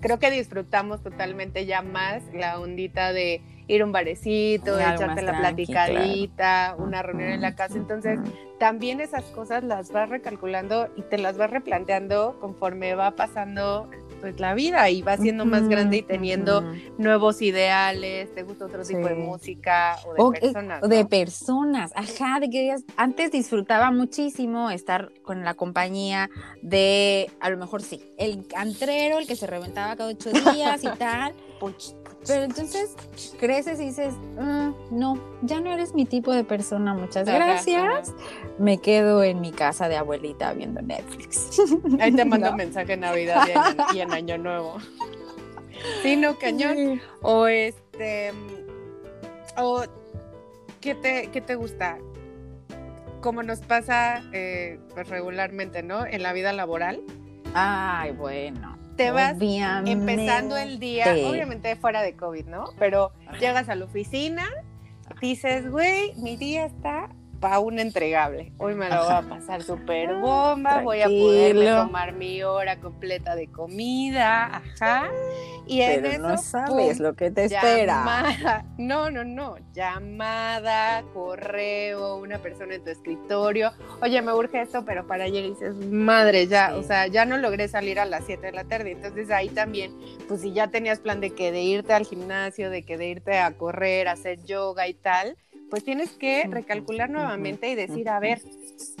creo 0.00 0.18
que 0.18 0.30
disfrutamos 0.30 1.02
totalmente 1.02 1.66
ya 1.66 1.82
más 1.82 2.22
la 2.32 2.58
ondita 2.58 3.12
de 3.12 3.42
ir 3.66 3.82
a 3.82 3.84
un 3.84 3.92
barecito, 3.92 4.78
echarte 4.78 5.22
la 5.22 5.38
platicadita, 5.38 6.76
una 6.78 7.02
reunión 7.02 7.30
en 7.30 7.40
la 7.40 7.54
casa. 7.54 7.76
Entonces, 7.76 8.18
también 8.58 9.00
esas 9.00 9.24
cosas 9.26 9.64
las 9.64 9.90
vas 9.90 10.10
recalculando 10.10 10.88
y 10.96 11.02
te 11.02 11.18
las 11.18 11.38
vas 11.38 11.50
replanteando 11.50 12.38
conforme 12.40 12.94
va 12.94 13.12
pasando 13.12 13.90
pues 14.24 14.40
la 14.40 14.54
vida 14.54 14.88
y 14.88 15.02
va 15.02 15.18
siendo 15.18 15.44
más 15.44 15.68
grande 15.68 15.98
y 15.98 16.02
teniendo 16.02 16.62
nuevos 16.96 17.42
ideales, 17.42 18.34
te 18.34 18.42
gusta 18.42 18.64
otro 18.64 18.82
tipo 18.82 19.06
de 19.06 19.16
música 19.16 19.98
o 20.06 20.30
de 20.30 20.40
personas. 20.40 20.82
O 20.82 20.88
de 20.88 21.04
personas, 21.04 21.92
ajá, 21.94 22.40
de 22.40 22.48
que 22.48 22.74
antes 22.96 23.30
disfrutaba 23.30 23.90
muchísimo 23.90 24.70
estar 24.70 25.12
con 25.22 25.44
la 25.44 25.52
compañía 25.52 26.30
de, 26.62 27.30
a 27.38 27.50
lo 27.50 27.58
mejor 27.58 27.82
sí, 27.82 28.00
el 28.16 28.46
antrero, 28.56 29.18
el 29.18 29.26
que 29.26 29.36
se 29.36 29.46
reventaba 29.46 29.94
cada 29.94 30.08
ocho 30.08 30.30
días 30.54 30.82
y 30.84 30.88
tal. 30.96 31.34
Pero 32.26 32.44
entonces 32.44 32.94
creces 33.38 33.80
y 33.80 33.86
dices, 33.86 34.14
ah, 34.38 34.72
no, 34.90 35.18
ya 35.42 35.60
no 35.60 35.72
eres 35.72 35.94
mi 35.94 36.06
tipo 36.06 36.32
de 36.32 36.44
persona, 36.44 36.94
muchas 36.94 37.26
gracias. 37.26 38.14
Me 38.58 38.78
quedo 38.78 39.22
en 39.22 39.40
mi 39.40 39.52
casa 39.52 39.88
de 39.88 39.96
abuelita 39.96 40.52
viendo 40.52 40.80
Netflix. 40.80 41.58
Ahí 42.00 42.12
te 42.12 42.24
mando 42.24 42.50
un 42.50 42.56
mensaje 42.56 42.94
en 42.94 43.00
Navidad 43.00 43.46
y 43.92 44.00
en, 44.00 44.12
Año 44.12 44.38
Nuevo. 44.38 44.78
Sí, 46.02 46.16
no, 46.16 46.38
cañón. 46.38 47.02
O 47.20 47.46
este, 47.46 48.32
o 49.58 49.82
¿qué 50.80 50.94
te, 50.94 51.26
qué 51.30 51.42
te 51.42 51.56
gusta? 51.56 51.98
Como 53.20 53.42
nos 53.42 53.58
pasa 53.58 54.22
eh, 54.32 54.78
pues 54.94 55.08
regularmente, 55.08 55.82
¿no? 55.82 56.06
En 56.06 56.22
la 56.22 56.32
vida 56.32 56.54
laboral. 56.54 57.02
Ay, 57.52 58.12
bueno 58.12 58.73
te 58.96 59.10
vas 59.10 59.36
empezando 59.40 60.56
el 60.56 60.78
día, 60.78 61.12
obviamente 61.28 61.76
fuera 61.76 62.02
de 62.02 62.14
COVID, 62.16 62.46
¿no? 62.46 62.64
Pero 62.78 63.12
llegas 63.40 63.68
a 63.68 63.74
la 63.74 63.84
oficina, 63.84 64.48
dices, 65.20 65.70
güey, 65.70 66.14
mi 66.16 66.36
día 66.36 66.66
está 66.66 67.10
para 67.44 67.58
un 67.58 67.78
entregable. 67.78 68.54
Hoy 68.56 68.74
me 68.74 68.88
lo 68.88 69.04
voy 69.04 69.12
a 69.12 69.20
pasar 69.20 69.62
súper 69.62 70.08
ah, 70.08 70.18
bomba, 70.18 70.80
voy 70.80 71.02
a 71.02 71.08
poder 71.08 71.76
tomar 71.76 72.14
mi 72.14 72.42
hora 72.42 72.80
completa 72.80 73.36
de 73.36 73.48
comida, 73.48 74.46
ajá. 74.46 75.10
Y 75.66 75.82
en 75.82 76.06
eso, 76.06 76.22
no 76.22 76.38
sabes 76.38 77.00
lo 77.00 77.14
que 77.14 77.30
te 77.30 77.44
espera. 77.44 78.64
No, 78.78 79.10
no, 79.10 79.24
no. 79.24 79.56
Llamada, 79.74 81.04
correo, 81.12 82.16
una 82.16 82.38
persona 82.38 82.76
en 82.76 82.84
tu 82.84 82.88
escritorio. 82.88 83.72
Oye, 84.00 84.22
me 84.22 84.32
urge 84.32 84.62
esto, 84.62 84.86
pero 84.86 85.06
para 85.06 85.24
ayer 85.24 85.44
dices, 85.44 85.74
madre, 85.74 86.46
ya, 86.46 86.74
o 86.76 86.82
sea, 86.82 87.08
ya 87.08 87.26
no 87.26 87.36
logré 87.36 87.68
salir 87.68 88.00
a 88.00 88.06
las 88.06 88.24
7 88.24 88.46
de 88.46 88.52
la 88.52 88.64
tarde. 88.64 88.92
Entonces 88.92 89.30
ahí 89.30 89.50
también, 89.50 89.94
pues 90.28 90.40
si 90.40 90.54
ya 90.54 90.68
tenías 90.68 90.98
plan 90.98 91.20
de 91.20 91.30
que 91.30 91.52
de 91.52 91.60
irte 91.60 91.92
al 91.92 92.06
gimnasio, 92.06 92.70
de 92.70 92.84
que 92.84 92.96
de 92.96 93.08
irte 93.08 93.38
a 93.38 93.52
correr, 93.52 94.08
a 94.08 94.12
hacer 94.12 94.42
yoga 94.44 94.88
y 94.88 94.94
tal, 94.94 95.36
pues 95.70 95.84
tienes 95.84 96.10
que 96.10 96.46
recalcular 96.48 97.10
nuevamente 97.10 97.68
y 97.68 97.74
decir, 97.74 98.08
a 98.08 98.20
ver, 98.20 98.40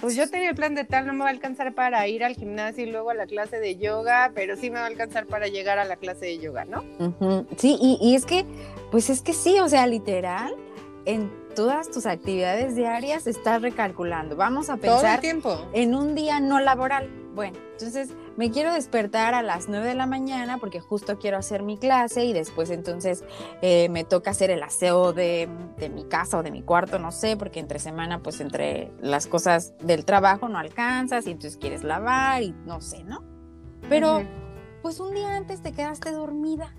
pues 0.00 0.16
yo 0.16 0.28
tenía 0.28 0.50
el 0.50 0.56
plan 0.56 0.74
de 0.74 0.84
tal, 0.84 1.06
no 1.06 1.12
me 1.12 1.20
va 1.20 1.26
a 1.26 1.30
alcanzar 1.30 1.74
para 1.74 2.06
ir 2.08 2.24
al 2.24 2.34
gimnasio 2.34 2.84
y 2.84 2.90
luego 2.90 3.10
a 3.10 3.14
la 3.14 3.26
clase 3.26 3.58
de 3.60 3.76
yoga, 3.76 4.32
pero 4.34 4.56
sí 4.56 4.70
me 4.70 4.78
va 4.78 4.84
a 4.84 4.88
alcanzar 4.88 5.26
para 5.26 5.48
llegar 5.48 5.78
a 5.78 5.84
la 5.84 5.96
clase 5.96 6.26
de 6.26 6.38
yoga, 6.38 6.64
¿no? 6.64 6.82
Sí, 7.56 7.76
y, 7.80 7.98
y 8.00 8.14
es 8.14 8.26
que, 8.26 8.44
pues 8.90 9.10
es 9.10 9.20
que 9.22 9.32
sí, 9.32 9.60
o 9.60 9.68
sea, 9.68 9.86
literal, 9.86 10.54
en 11.04 11.30
todas 11.54 11.90
tus 11.90 12.06
actividades 12.06 12.74
diarias 12.74 13.26
estás 13.26 13.62
recalculando. 13.62 14.36
Vamos 14.36 14.70
a 14.70 14.76
pensar 14.76 15.20
en 15.72 15.94
un 15.94 16.14
día 16.14 16.40
no 16.40 16.60
laboral. 16.60 17.08
Bueno, 17.34 17.58
entonces 17.72 18.10
me 18.36 18.50
quiero 18.50 18.72
despertar 18.72 19.34
a 19.34 19.42
las 19.42 19.68
9 19.68 19.86
de 19.86 19.94
la 19.94 20.06
mañana 20.06 20.58
porque 20.58 20.80
justo 20.80 21.18
quiero 21.18 21.36
hacer 21.36 21.62
mi 21.62 21.76
clase 21.78 22.24
y 22.24 22.32
después 22.32 22.70
entonces 22.70 23.24
eh, 23.62 23.88
me 23.90 24.04
toca 24.04 24.30
hacer 24.30 24.50
el 24.50 24.62
aseo 24.62 25.12
de, 25.12 25.48
mi 25.94 26.04
casa 26.04 26.38
o 26.38 26.42
de 26.42 26.50
mi 26.50 26.62
cuarto, 26.62 26.98
no 26.98 27.12
sé, 27.12 27.36
porque 27.36 27.60
entre 27.60 27.78
semana 27.78 28.22
pues 28.22 28.40
entre 28.40 28.90
las 29.00 29.26
cosas 29.26 29.74
del 29.80 30.04
trabajo 30.04 30.48
no 30.48 30.58
alcanzas 30.58 31.26
y 31.26 31.30
entonces 31.30 31.56
quieres 31.58 31.84
lavar 31.84 32.42
y 32.42 32.52
no 32.64 32.80
sé, 32.80 33.04
¿no? 33.04 33.22
Pero 33.88 34.22
pues 34.82 34.98
un 34.98 35.14
día 35.14 35.36
antes 35.36 35.62
te 35.62 35.72
quedaste 35.72 36.10
dormida 36.12 36.74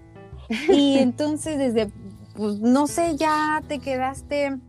y 0.69 0.97
entonces 0.97 1.57
desde, 1.57 1.91
pues 2.35 2.59
no 2.59 2.87
sé, 2.87 3.15
ya 3.15 3.61
te 3.67 3.79
quedaste 3.79 4.59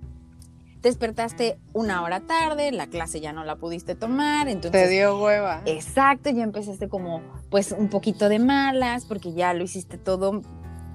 despertaste 0.82 1.58
una 1.72 2.02
hora 2.02 2.20
tarde, 2.20 2.72
la 2.72 2.86
clase 2.86 3.20
ya 3.20 3.32
no 3.32 3.44
la 3.44 3.56
pudiste 3.56 3.94
tomar, 3.94 4.48
entonces... 4.48 4.82
Te 4.82 4.88
dio 4.88 5.20
hueva. 5.20 5.62
Exacto, 5.66 6.30
ya 6.30 6.42
empezaste 6.42 6.88
como 6.88 7.22
pues 7.50 7.72
un 7.72 7.88
poquito 7.88 8.28
de 8.28 8.38
malas 8.38 9.04
porque 9.04 9.32
ya 9.32 9.54
lo 9.54 9.64
hiciste 9.64 9.98
todo 9.98 10.42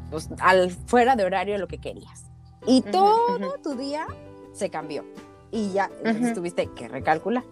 pues, 0.10 0.30
al, 0.40 0.72
fuera 0.72 1.16
de 1.16 1.24
horario 1.24 1.58
lo 1.58 1.68
que 1.68 1.80
querías. 1.80 2.26
Y 2.68 2.82
todo 2.82 3.60
tu 3.64 3.76
día 3.76 4.06
se 4.54 4.70
cambió 4.70 5.04
y 5.52 5.72
ya 5.72 5.90
tuviste 6.34 6.68
que 6.68 6.88
recalcular. 6.88 7.44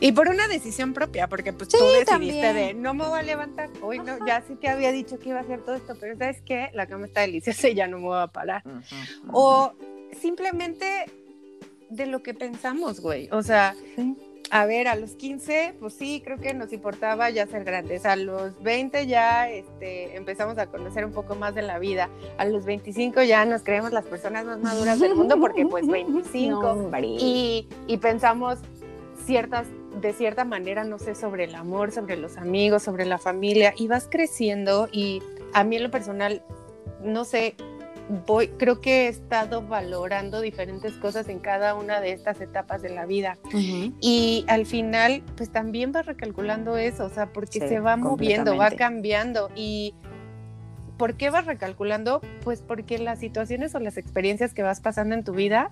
Y 0.00 0.10
por 0.12 0.28
una 0.28 0.48
decisión 0.48 0.94
propia, 0.94 1.28
porque 1.28 1.52
pues 1.52 1.68
tú 1.68 1.76
decidiste 1.78 2.52
de 2.52 2.74
no 2.74 2.92
me 2.92 3.06
voy 3.06 3.20
a 3.20 3.22
levantar, 3.22 3.70
hoy 3.82 4.00
no, 4.00 4.26
ya 4.26 4.42
sí 4.42 4.56
te 4.56 4.68
había 4.68 4.90
dicho 4.90 5.18
que 5.20 5.28
iba 5.28 5.38
a 5.38 5.42
hacer 5.42 5.60
todo 5.60 5.76
esto, 5.76 5.94
pero 6.00 6.16
sabes 6.16 6.42
que 6.42 6.70
la 6.74 6.86
cama 6.86 7.06
está 7.06 7.20
deliciosa 7.20 7.68
y 7.68 7.74
ya 7.74 7.86
no 7.86 7.98
me 7.98 8.04
voy 8.06 8.18
a 8.18 8.26
parar. 8.26 8.64
O 9.32 9.74
simplemente 10.20 11.06
de 11.96 12.06
lo 12.06 12.22
que 12.22 12.34
pensamos, 12.34 13.00
güey. 13.00 13.28
O 13.32 13.42
sea, 13.42 13.74
a 14.50 14.66
ver, 14.66 14.88
a 14.88 14.96
los 14.96 15.12
15, 15.12 15.74
pues 15.80 15.94
sí, 15.94 16.20
creo 16.24 16.38
que 16.38 16.52
nos 16.52 16.72
importaba 16.72 17.30
ya 17.30 17.46
ser 17.46 17.64
grandes. 17.64 18.04
A 18.04 18.16
los 18.16 18.60
20 18.62 19.06
ya 19.06 19.48
este, 19.48 20.16
empezamos 20.16 20.58
a 20.58 20.66
conocer 20.66 21.04
un 21.04 21.12
poco 21.12 21.34
más 21.34 21.54
de 21.54 21.62
la 21.62 21.78
vida. 21.78 22.10
A 22.38 22.44
los 22.44 22.64
25 22.64 23.22
ya 23.22 23.44
nos 23.44 23.62
creemos 23.62 23.92
las 23.92 24.04
personas 24.04 24.44
más 24.44 24.58
maduras 24.58 25.00
del 25.00 25.14
mundo 25.14 25.38
porque 25.40 25.64
pues 25.66 25.86
25. 25.88 26.90
y, 27.02 27.66
y 27.86 27.96
pensamos 27.98 28.58
ciertas 29.24 29.66
de 30.00 30.12
cierta 30.12 30.44
manera, 30.44 30.84
no 30.84 30.98
sé, 30.98 31.14
sobre 31.14 31.44
el 31.44 31.54
amor, 31.54 31.92
sobre 31.92 32.16
los 32.16 32.36
amigos, 32.36 32.82
sobre 32.82 33.04
la 33.04 33.18
familia, 33.18 33.74
y 33.76 33.88
vas 33.88 34.08
creciendo 34.10 34.88
y 34.90 35.22
a 35.52 35.64
mí 35.64 35.76
en 35.76 35.84
lo 35.84 35.90
personal, 35.90 36.42
no 37.02 37.24
sé, 37.24 37.54
voy, 38.26 38.48
creo 38.48 38.80
que 38.80 39.06
he 39.06 39.08
estado 39.08 39.62
valorando 39.62 40.40
diferentes 40.40 40.94
cosas 40.94 41.28
en 41.28 41.38
cada 41.38 41.74
una 41.74 42.00
de 42.00 42.12
estas 42.12 42.40
etapas 42.40 42.82
de 42.82 42.90
la 42.90 43.06
vida. 43.06 43.38
Y 44.00 44.44
al 44.48 44.66
final, 44.66 45.22
pues 45.36 45.50
también 45.50 45.92
vas 45.92 46.06
recalculando 46.06 46.76
eso, 46.76 47.04
o 47.04 47.10
sea, 47.10 47.32
porque 47.32 47.60
se 47.60 47.80
va 47.80 47.96
moviendo, 47.96 48.56
va 48.56 48.70
cambiando. 48.70 49.50
Y 49.54 49.94
¿por 50.96 51.14
qué 51.14 51.30
vas 51.30 51.46
recalculando? 51.46 52.20
Pues 52.44 52.62
porque 52.62 52.98
las 52.98 53.18
situaciones 53.18 53.74
o 53.74 53.80
las 53.80 53.96
experiencias 53.96 54.54
que 54.54 54.62
vas 54.62 54.80
pasando 54.80 55.14
en 55.14 55.24
tu 55.24 55.32
vida, 55.32 55.70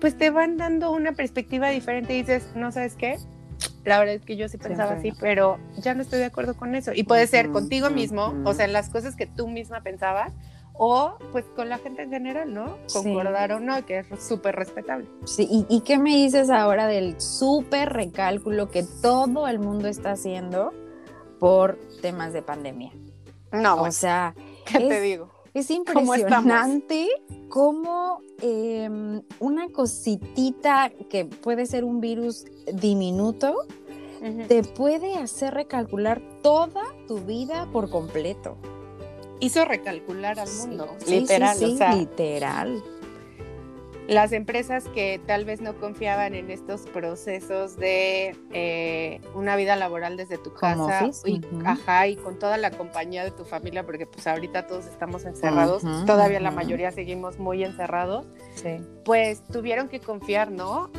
pues 0.00 0.16
te 0.16 0.30
van 0.30 0.56
dando 0.56 0.90
una 0.90 1.12
perspectiva 1.12 1.70
diferente 1.70 2.14
y 2.14 2.22
dices, 2.22 2.52
no 2.54 2.72
sabes 2.72 2.96
qué, 2.96 3.18
la 3.84 3.98
verdad 3.98 4.16
es 4.16 4.24
que 4.24 4.36
yo 4.36 4.48
sí 4.48 4.58
pensaba 4.58 4.92
así, 4.92 5.12
pero 5.20 5.58
ya 5.78 5.94
no 5.94 6.02
estoy 6.02 6.20
de 6.20 6.26
acuerdo 6.26 6.54
con 6.54 6.74
eso. 6.74 6.92
Y 6.94 7.04
puede 7.04 7.26
ser 7.26 7.50
contigo 7.50 7.90
mismo, 7.90 8.34
o 8.44 8.54
sea, 8.54 8.66
las 8.68 8.88
cosas 8.88 9.16
que 9.16 9.26
tú 9.26 9.48
misma 9.48 9.80
pensabas, 9.82 10.32
o 10.84 11.16
pues 11.30 11.44
con 11.54 11.68
la 11.68 11.78
gente 11.78 12.02
en 12.02 12.10
general, 12.10 12.52
¿no? 12.52 12.76
Concordar 12.92 13.52
o 13.52 13.60
no, 13.60 13.86
que 13.86 14.00
es 14.00 14.06
súper 14.18 14.56
respetable. 14.56 15.06
Sí, 15.24 15.64
¿Y, 15.68 15.80
qué 15.82 15.96
me 15.96 16.10
dices 16.10 16.50
ahora 16.50 16.88
del 16.88 17.20
súper 17.20 17.92
recálculo 17.92 18.68
que 18.68 18.82
todo 19.00 19.46
el 19.46 19.60
mundo 19.60 19.86
está 19.86 20.10
haciendo 20.10 20.72
por 21.38 21.78
temas 22.00 22.32
de 22.32 22.42
pandemia? 22.42 22.90
No, 23.52 23.80
o 23.80 23.92
sea, 23.92 24.34
¿qué 24.66 24.80
te 24.80 25.00
digo? 25.00 25.30
Es 25.54 25.70
impresionante 25.70 27.08
cómo, 27.48 28.18
em, 28.40 29.22
una 29.38 29.68
cositita 29.68 30.90
que 31.08 31.26
puede 31.26 31.66
ser 31.66 31.84
un 31.84 32.00
virus 32.00 32.44
diminuto 32.72 33.54
te 34.48 34.64
puede 34.64 35.14
hacer 35.14 35.54
recalcular 35.54 36.20
toda 36.42 36.82
tu 37.06 37.18
vida 37.20 37.68
por 37.72 37.88
completo. 37.88 38.56
Hizo 39.42 39.64
recalcular 39.64 40.38
al 40.38 40.48
mundo, 40.52 40.96
literal, 41.06 41.62
o 41.62 41.76
sea, 41.76 41.94
literal. 41.94 42.82
Las 44.08 44.32
empresas 44.32 44.84
que 44.88 45.20
tal 45.26 45.44
vez 45.44 45.60
no 45.60 45.74
confiaban 45.74 46.34
en 46.34 46.50
estos 46.50 46.82
procesos 46.82 47.76
de 47.76 48.36
eh, 48.52 49.20
una 49.34 49.56
vida 49.56 49.74
laboral 49.76 50.16
desde 50.16 50.38
tu 50.38 50.52
casa 50.52 51.08
y, 51.24 51.40
ajá, 51.64 52.06
y 52.06 52.16
con 52.16 52.38
toda 52.38 52.56
la 52.56 52.70
compañía 52.70 53.24
de 53.24 53.30
tu 53.32 53.44
familia, 53.44 53.84
porque 53.84 54.06
pues 54.06 54.26
ahorita 54.26 54.66
todos 54.66 54.86
estamos 54.86 55.24
encerrados, 55.24 55.82
todavía 56.06 56.40
la 56.40 56.50
mayoría 56.50 56.92
seguimos 56.92 57.38
muy 57.38 57.64
encerrados, 57.64 58.26
pues 59.04 59.42
tuvieron 59.44 59.88
que 59.88 60.00
confiar, 60.00 60.50
¿no? 60.52 60.90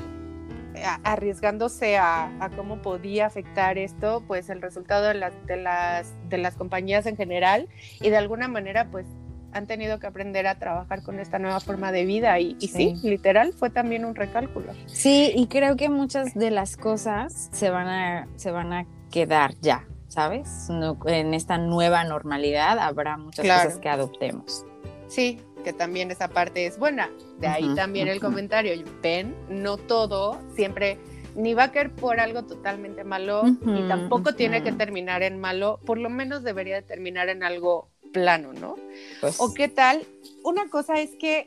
Arriesgándose 1.04 1.98
a, 1.98 2.32
a, 2.44 2.50
cómo 2.50 2.82
podía 2.82 3.26
afectar 3.26 3.78
esto, 3.78 4.24
pues 4.28 4.50
el 4.50 4.62
resultado 4.62 5.08
de, 5.08 5.32
de, 5.48 5.58
las, 5.58 6.14
de 6.30 6.38
las 6.38 6.56
compañías 6.56 7.06
en 7.06 7.16
general 7.16 7.70
y 8.02 8.10
de 8.10 8.18
alguna 8.18 8.48
manera 8.48 8.90
pues 8.90 9.06
han 9.54 9.68
tenido 9.68 10.00
que 10.00 10.08
aprender 10.08 10.48
a 10.48 10.56
trabajar 10.56 11.04
con 11.04 11.20
esta 11.20 11.40
nueva 11.40 11.60
forma 11.60 11.92
de 11.92 12.06
vida 12.06 12.40
y, 12.40 12.56
sí. 12.60 12.96
literal, 13.04 13.54
fue 13.54 13.70
también 13.70 14.04
un 14.04 14.16
recálculo. 14.16 14.74
Sí, 14.88 15.32
y 15.36 15.48
creo 15.48 15.76
que 15.76 15.90
muchas 15.90 16.34
de 16.34 16.52
las 16.52 16.76
cosas 16.76 17.50
se 17.52 17.70
van 17.70 17.88
a, 17.88 18.28
se 18.36 18.52
van 18.52 18.74
a 18.74 18.88
quedar 19.12 19.54
ya, 19.62 19.88
¿sabes? 20.08 20.68
en 21.06 21.34
esta 21.34 21.58
nueva 21.58 22.04
normalidad 22.04 22.80
habrá 22.80 23.18
muchas 23.18 23.46
cosas 23.46 23.80
que 23.80 23.90
adoptemos. 23.90 24.66
Sí, 25.08 25.40
que 25.64 25.74
también 25.74 26.12
esa 26.12 26.28
parte 26.28 26.66
es 26.66 26.78
buena. 26.78 27.10
De 27.40 27.48
ahí 27.48 27.74
también 27.76 28.08
el 28.08 28.20
comentario, 28.20 28.74
ven, 29.02 29.36
no 29.50 29.78
todo 29.78 30.40
siempre 30.56 30.98
ni 31.36 31.54
va 31.54 31.64
a 31.64 31.72
caer 31.72 31.92
por 31.92 32.20
algo 32.20 32.44
totalmente 32.44 33.04
malo, 33.04 33.44
ni 33.44 33.88
tampoco 33.88 34.36
tiene 34.36 34.64
que 34.64 34.72
terminar 34.72 35.24
en 35.24 35.40
malo, 35.40 35.80
por 35.86 35.98
lo 35.98 36.10
menos 36.10 36.44
debería 36.44 36.76
de 36.76 36.84
terminar 36.84 37.30
en 37.30 37.44
algo 37.44 37.90
plano, 38.12 38.54
¿no? 38.54 38.76
Pues 39.20 39.40
o 39.40 39.54
qué 39.54 39.68
tal, 39.68 40.06
una 40.44 40.70
cosa 40.70 41.00
es 41.00 41.16
que 41.16 41.46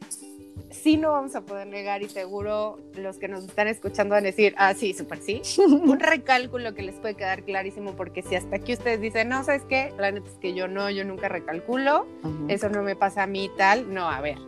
sí 0.71 0.97
no 0.97 1.13
vamos 1.13 1.35
a 1.35 1.43
poder 1.43 1.67
negar 1.67 2.03
y 2.03 2.09
seguro 2.09 2.79
los 2.95 3.19
que 3.19 3.29
nos 3.29 3.45
están 3.45 3.69
escuchando 3.69 4.15
van 4.15 4.25
a 4.25 4.27
decir, 4.27 4.55
ah, 4.59 4.75
sí, 4.75 4.95
súper 4.95 5.19
sí. 5.21 5.43
Un 5.67 6.01
recálculo 6.01 6.75
que 6.75 6.83
les 6.83 6.97
puede 6.97 7.15
quedar 7.15 7.43
clarísimo 7.43 7.93
porque 7.93 8.23
si 8.23 8.35
hasta 8.35 8.57
aquí 8.57 8.73
ustedes 8.73 9.01
dicen, 9.01 9.29
no, 9.29 9.45
¿sabes 9.45 9.63
qué? 9.69 9.93
La 9.99 10.11
neta 10.11 10.29
es 10.29 10.37
que 10.39 10.55
yo 10.55 10.69
no, 10.69 10.91
yo 10.91 11.05
nunca 11.05 11.29
recalculo, 11.29 12.07
eso 12.49 12.69
no 12.69 12.83
me 12.83 12.97
pasa 12.97 13.25
a 13.25 13.27
mí 13.27 13.45
y 13.45 13.51
tal. 13.57 13.93
No, 13.93 14.09
a 14.09 14.21
ver, 14.21 14.39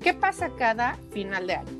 ¿qué 0.00 0.14
pasa 0.14 0.50
cada 0.56 0.96
final 1.12 1.46
de 1.46 1.54
año? 1.54 1.70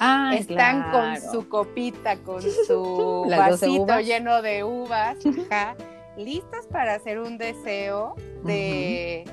Ah, 0.00 0.34
Están 0.36 0.90
con 0.90 1.20
su 1.30 1.48
copita, 1.48 2.16
con 2.16 2.42
su 2.66 3.26
vasito 3.28 4.00
lleno 4.00 4.42
de 4.42 4.64
uvas, 4.64 5.16
ajá 5.48 5.76
listas 6.16 6.66
para 6.66 6.94
hacer 6.94 7.18
un 7.18 7.38
deseo 7.38 8.14
de, 8.44 9.24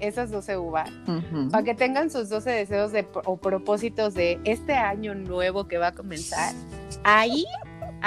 esas 0.00 0.30
12 0.30 0.56
uvas, 0.56 0.90
para 1.50 1.64
que 1.64 1.74
tengan 1.74 2.10
sus 2.10 2.28
12 2.28 2.50
deseos 2.50 2.92
de, 2.92 3.06
o 3.24 3.36
propósitos 3.36 4.14
de 4.14 4.40
este 4.44 4.74
año 4.74 5.14
nuevo 5.14 5.68
que 5.68 5.78
va 5.78 5.88
a 5.88 5.92
comenzar. 5.92 6.54
Ahí 7.04 7.44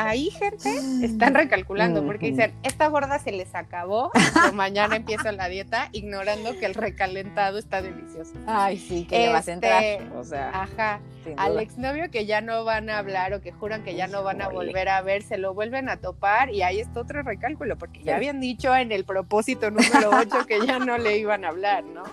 ahí, 0.07 0.29
gente, 0.31 0.69
están 1.05 1.33
recalculando 1.33 2.05
porque 2.05 2.31
dicen, 2.31 2.53
esta 2.63 2.87
gorda 2.87 3.19
se 3.19 3.31
les 3.31 3.55
acabó, 3.55 4.11
pero 4.13 4.53
mañana 4.53 4.95
empieza 4.95 5.31
la 5.31 5.47
dieta, 5.49 5.89
ignorando 5.91 6.57
que 6.57 6.65
el 6.65 6.73
recalentado 6.73 7.57
está 7.57 7.81
delicioso. 7.81 8.33
Ay, 8.47 8.77
sí, 8.77 9.05
que 9.05 9.19
le 9.19 9.29
vas 9.29 9.47
a 9.47 9.53
entrar. 9.53 9.83
Este, 9.83 10.09
o 10.15 10.23
sea, 10.23 10.49
ajá. 10.61 10.99
Al 11.37 11.59
exnovio 11.59 12.09
que 12.09 12.25
ya 12.25 12.41
no 12.41 12.63
van 12.63 12.89
a 12.89 12.97
hablar 12.97 13.33
o 13.33 13.41
que 13.41 13.51
juran 13.51 13.83
que 13.83 13.95
ya 13.95 14.07
no 14.07 14.23
van 14.23 14.41
a 14.41 14.47
volver 14.49 14.89
a 14.89 15.01
ver, 15.01 15.21
se 15.21 15.37
lo 15.37 15.53
vuelven 15.53 15.89
a 15.89 15.97
topar 15.97 16.49
y 16.49 16.63
ahí 16.63 16.79
está 16.79 17.01
otro 17.01 17.21
recálculo, 17.21 17.77
porque 17.77 18.01
ya 18.01 18.15
habían 18.15 18.39
dicho 18.39 18.75
en 18.75 18.91
el 18.91 19.05
propósito 19.05 19.69
número 19.69 20.11
8 20.11 20.45
que 20.47 20.65
ya 20.65 20.79
no 20.79 20.97
le 20.97 21.17
iban 21.17 21.45
a 21.45 21.49
hablar, 21.49 21.83
¿no? 21.83 22.03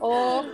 O 0.00 0.44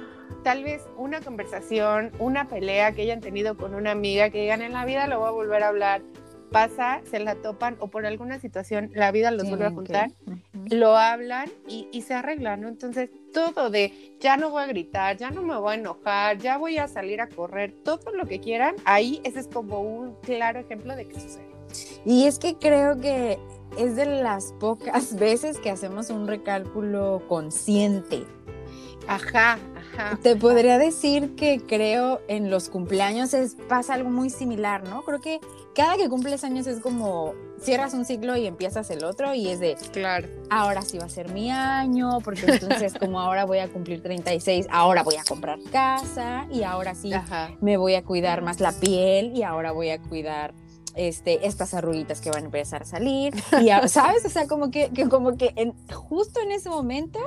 tal 0.44 0.62
vez 0.62 0.82
una 0.96 1.20
conversación, 1.20 2.12
una 2.18 2.48
pelea 2.48 2.92
que 2.92 3.02
hayan 3.02 3.20
tenido 3.20 3.56
con 3.56 3.74
una 3.74 3.92
amiga 3.92 4.30
que 4.30 4.42
digan 4.42 4.62
en 4.62 4.72
la 4.72 4.84
vida 4.84 5.06
lo 5.06 5.18
voy 5.18 5.28
a 5.28 5.32
volver 5.32 5.62
a 5.62 5.68
hablar 5.68 6.02
pasa, 6.50 7.00
se 7.10 7.18
la 7.18 7.34
topan 7.36 7.76
o 7.80 7.88
por 7.88 8.06
alguna 8.06 8.38
situación 8.38 8.90
la 8.94 9.10
vida 9.12 9.30
los 9.30 9.48
vuelve 9.48 9.66
a 9.66 9.70
juntar, 9.70 10.10
lo 10.70 10.96
hablan 10.96 11.50
y, 11.68 12.02
se 12.02 12.14
arreglan, 12.14 12.60
¿no? 12.60 12.68
Entonces, 12.68 13.10
todo 13.32 13.70
de 13.70 14.16
ya 14.20 14.36
no 14.36 14.50
voy 14.50 14.62
a 14.62 14.66
gritar, 14.66 15.16
ya 15.16 15.30
no 15.30 15.42
me 15.42 15.56
voy 15.56 15.72
a 15.72 15.74
enojar, 15.78 16.38
ya 16.38 16.56
voy 16.56 16.78
a 16.78 16.88
salir 16.88 17.20
a 17.20 17.28
correr, 17.28 17.74
todo 17.84 18.12
lo 18.12 18.26
que 18.26 18.40
quieran, 18.40 18.76
ahí 18.84 19.20
ese 19.24 19.40
es 19.40 19.48
como 19.48 19.80
un 19.80 20.14
claro 20.22 20.60
ejemplo 20.60 20.96
de 20.96 21.06
que 21.06 21.20
sucede. 21.20 21.46
Y 22.04 22.26
es 22.26 22.38
que 22.38 22.56
creo 22.56 22.98
que 23.00 23.38
es 23.78 23.96
de 23.96 24.06
las 24.06 24.52
pocas 24.54 25.16
veces 25.18 25.58
que 25.58 25.70
hacemos 25.70 26.10
un 26.10 26.26
recálculo 26.26 27.22
consciente. 27.28 28.24
Ajá, 29.08 29.58
te 30.22 30.36
podría 30.36 30.78
decir 30.78 31.34
que 31.36 31.60
creo 31.60 32.20
en 32.28 32.50
los 32.50 32.68
cumpleaños 32.68 33.34
es, 33.34 33.56
pasa 33.68 33.94
algo 33.94 34.10
muy 34.10 34.30
similar, 34.30 34.88
¿no? 34.88 35.02
Creo 35.02 35.20
que 35.20 35.40
cada 35.74 35.96
que 35.96 36.08
cumples 36.08 36.44
años 36.44 36.66
es 36.66 36.80
como 36.80 37.34
cierras 37.60 37.94
un 37.94 38.04
ciclo 38.04 38.36
y 38.36 38.46
empiezas 38.46 38.90
el 38.90 39.04
otro 39.04 39.34
y 39.34 39.48
es 39.48 39.60
de, 39.60 39.76
claro, 39.92 40.28
ahora 40.50 40.82
sí 40.82 40.98
va 40.98 41.06
a 41.06 41.08
ser 41.08 41.30
mi 41.32 41.50
año, 41.50 42.18
porque 42.22 42.42
entonces 42.46 42.94
como 43.00 43.20
ahora 43.20 43.44
voy 43.44 43.58
a 43.58 43.68
cumplir 43.68 44.02
36, 44.02 44.66
ahora 44.70 45.02
voy 45.02 45.16
a 45.16 45.24
comprar 45.24 45.58
casa 45.70 46.46
y 46.50 46.62
ahora 46.62 46.94
sí 46.94 47.12
me 47.60 47.76
voy 47.76 47.94
a 47.94 48.02
cuidar 48.02 48.42
más 48.42 48.60
la 48.60 48.72
piel 48.72 49.32
y 49.34 49.42
ahora 49.42 49.72
voy 49.72 49.90
a 49.90 50.00
cuidar 50.00 50.54
este, 50.96 51.46
estas 51.46 51.74
arruguitas 51.74 52.20
que 52.20 52.30
van 52.30 52.42
a 52.42 52.46
empezar 52.46 52.82
a 52.82 52.86
salir. 52.86 53.34
Y, 53.60 53.88
¿sabes? 53.88 54.24
O 54.24 54.30
sea, 54.30 54.46
como 54.46 54.70
que, 54.70 54.90
como 55.10 55.36
que 55.36 55.52
en, 55.56 55.74
justo 55.92 56.40
en 56.40 56.52
ese 56.52 56.70
momento 56.70 57.18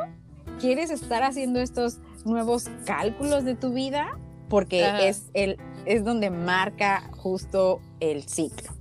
quieres 0.59 0.89
estar 0.89 1.23
haciendo 1.23 1.59
estos 1.59 1.99
nuevos 2.25 2.69
cálculos 2.85 3.43
de 3.43 3.55
tu 3.55 3.73
vida 3.73 4.17
porque 4.49 5.07
es, 5.07 5.29
el, 5.33 5.57
es 5.85 6.03
donde 6.03 6.29
marca 6.29 7.03
justo 7.15 7.81
el 7.99 8.23
ciclo. 8.23 8.71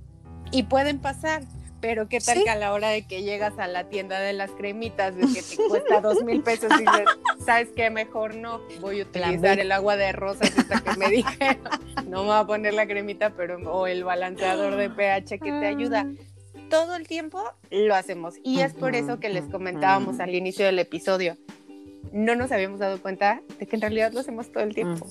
Y 0.51 0.63
pueden 0.63 0.99
pasar, 0.99 1.43
pero 1.79 2.09
qué 2.09 2.19
tal 2.19 2.43
que 2.43 2.49
a 2.49 2.55
la 2.55 2.73
hora 2.73 2.89
de 2.89 3.05
que 3.05 3.21
llegas 3.21 3.59
a 3.59 3.67
la 3.67 3.87
tienda 3.87 4.19
de 4.19 4.33
las 4.33 4.49
cremitas, 4.51 5.15
de 5.15 5.21
que 5.21 5.43
te 5.43 5.57
cuesta 5.67 6.01
dos 6.01 6.23
mil 6.23 6.41
pesos 6.41 6.71
y 6.75 6.79
dices, 6.79 7.05
¿sabes 7.45 7.69
qué? 7.75 7.89
Mejor 7.91 8.35
no, 8.35 8.61
voy 8.81 9.01
a 9.01 9.03
utilizar 9.03 9.59
el 9.59 9.71
agua 9.71 9.95
de 9.95 10.11
rosas 10.11 10.51
hasta 10.57 10.81
que 10.81 10.97
me 10.97 11.09
dijeron, 11.09 11.59
no 12.07 12.23
me 12.23 12.29
voy 12.29 12.37
a 12.37 12.45
poner 12.45 12.73
la 12.73 12.87
cremita, 12.87 13.29
pero 13.31 13.57
o 13.71 13.85
el 13.85 14.03
balanceador 14.03 14.75
de 14.75 14.89
pH 14.89 15.39
que 15.39 15.51
te 15.51 15.67
ayuda. 15.67 16.07
Ah. 16.07 16.23
Todo 16.69 16.95
el 16.95 17.07
tiempo 17.07 17.43
lo 17.71 17.95
hacemos 17.95 18.35
y 18.43 18.59
es 18.59 18.73
por 18.73 18.95
eso 18.95 19.19
que 19.19 19.29
les 19.29 19.45
comentábamos 19.45 20.19
al 20.19 20.35
inicio 20.35 20.65
del 20.65 20.77
episodio 20.77 21.35
no 22.11 22.35
nos 22.35 22.51
habíamos 22.51 22.79
dado 22.79 23.01
cuenta 23.01 23.41
de 23.59 23.65
que 23.65 23.75
en 23.75 23.81
realidad 23.81 24.11
lo 24.13 24.19
hacemos 24.19 24.51
todo 24.51 24.63
el 24.63 24.73
tiempo. 24.73 25.07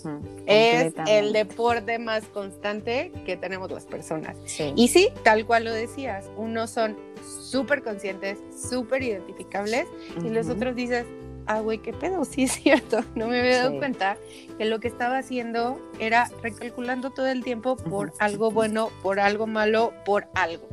es 0.46 0.94
el 1.06 1.32
deporte 1.32 1.98
más 1.98 2.24
constante 2.24 3.12
que 3.24 3.36
tenemos 3.36 3.70
las 3.70 3.86
personas. 3.86 4.36
Y 4.76 4.88
sí, 4.88 5.08
tal 5.22 5.46
cual 5.46 5.64
lo 5.64 5.72
decías, 5.72 6.30
unos 6.36 6.70
son 6.70 6.96
súper 7.22 7.82
conscientes, 7.82 8.38
súper 8.54 9.02
identificables 9.02 9.86
y 10.24 10.28
los 10.30 10.48
otros 10.48 10.74
dices, 10.74 11.04
ah, 11.46 11.60
güey, 11.60 11.78
qué 11.78 11.92
pedo, 11.92 12.24
sí 12.24 12.44
es 12.44 12.52
cierto, 12.52 13.00
no 13.14 13.28
me 13.28 13.40
había 13.40 13.58
dado 13.58 13.78
cuenta 13.78 14.16
que 14.56 14.64
lo 14.64 14.80
que 14.80 14.88
estaba 14.88 15.18
haciendo 15.18 15.80
era 15.98 16.30
recalculando 16.42 17.10
todo 17.10 17.26
el 17.26 17.44
tiempo 17.44 17.76
por 17.76 18.12
algo 18.18 18.50
bueno, 18.50 18.90
por 19.02 19.20
algo 19.20 19.46
malo, 19.46 19.92
por 20.04 20.28
algo 20.34 20.68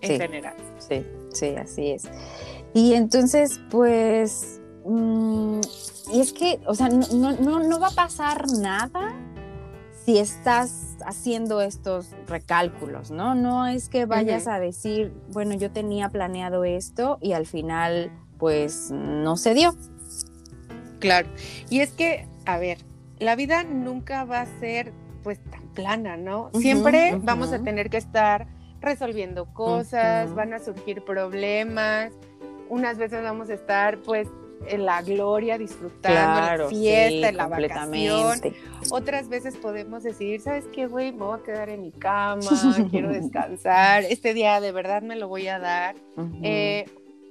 en 0.00 0.20
general. 0.20 0.54
Sí, 0.78 1.04
sí, 1.32 1.54
así 1.56 1.92
es. 1.92 2.04
Y 2.74 2.94
entonces, 2.94 3.60
pues 3.70 4.60
Mm, 4.86 5.60
y 6.12 6.20
es 6.20 6.32
que, 6.32 6.60
o 6.66 6.74
sea, 6.74 6.88
no, 6.88 7.32
no, 7.32 7.60
no, 7.60 7.80
va 7.80 7.88
a 7.88 7.94
pasar 7.94 8.46
nada 8.52 9.14
si 10.04 10.18
estás 10.18 10.96
haciendo 11.04 11.60
estos 11.60 12.10
recálculos, 12.28 13.10
¿no? 13.10 13.34
No 13.34 13.66
es 13.66 13.88
que 13.88 14.06
vayas 14.06 14.46
a 14.46 14.60
decir, 14.60 15.12
bueno, 15.32 15.54
yo 15.54 15.72
tenía 15.72 16.08
planeado 16.08 16.64
esto 16.64 17.18
y 17.20 17.32
al 17.32 17.46
final, 17.46 18.12
pues, 18.38 18.92
no 18.92 19.36
se 19.36 19.54
dio. 19.54 19.74
Claro. 21.00 21.28
Y 21.68 21.80
es 21.80 21.90
que, 21.90 22.28
a 22.44 22.58
ver, 22.58 22.78
la 23.18 23.34
vida 23.34 23.64
nunca 23.64 24.24
va 24.24 24.42
a 24.42 24.46
ser, 24.60 24.92
pues, 25.24 25.42
tan 25.50 25.66
plana, 25.74 26.16
¿no? 26.16 26.50
Siempre 26.54 27.18
vamos 27.20 27.52
a 27.52 27.58
tener 27.58 27.90
que 27.90 27.96
estar 27.96 28.46
resolviendo 28.80 29.46
cosas, 29.52 30.32
van 30.34 30.52
a 30.52 30.60
surgir 30.60 31.02
problemas, 31.04 32.12
unas 32.68 32.98
veces 32.98 33.24
vamos 33.24 33.50
a 33.50 33.54
estar, 33.54 33.98
pues, 34.02 34.28
en 34.68 34.84
la 34.84 35.02
gloria, 35.02 35.58
disfrutando 35.58 36.64
la 36.64 36.68
fiesta, 36.68 37.28
en 37.28 37.36
la 37.36 37.46
vacación. 37.46 38.40
Otras 38.90 39.28
veces 39.28 39.56
podemos 39.56 40.02
decir, 40.02 40.40
¿sabes 40.40 40.64
qué, 40.72 40.86
güey? 40.86 41.12
Me 41.12 41.24
voy 41.24 41.38
a 41.38 41.42
quedar 41.42 41.68
en 41.68 41.82
mi 41.82 41.92
cama, 41.92 42.40
quiero 42.90 43.10
descansar, 43.10 44.04
este 44.04 44.34
día 44.34 44.60
de 44.60 44.72
verdad 44.72 45.02
me 45.02 45.16
lo 45.16 45.28
voy 45.28 45.48
a 45.48 45.58
dar. 45.58 45.96
Eh, 46.42 46.86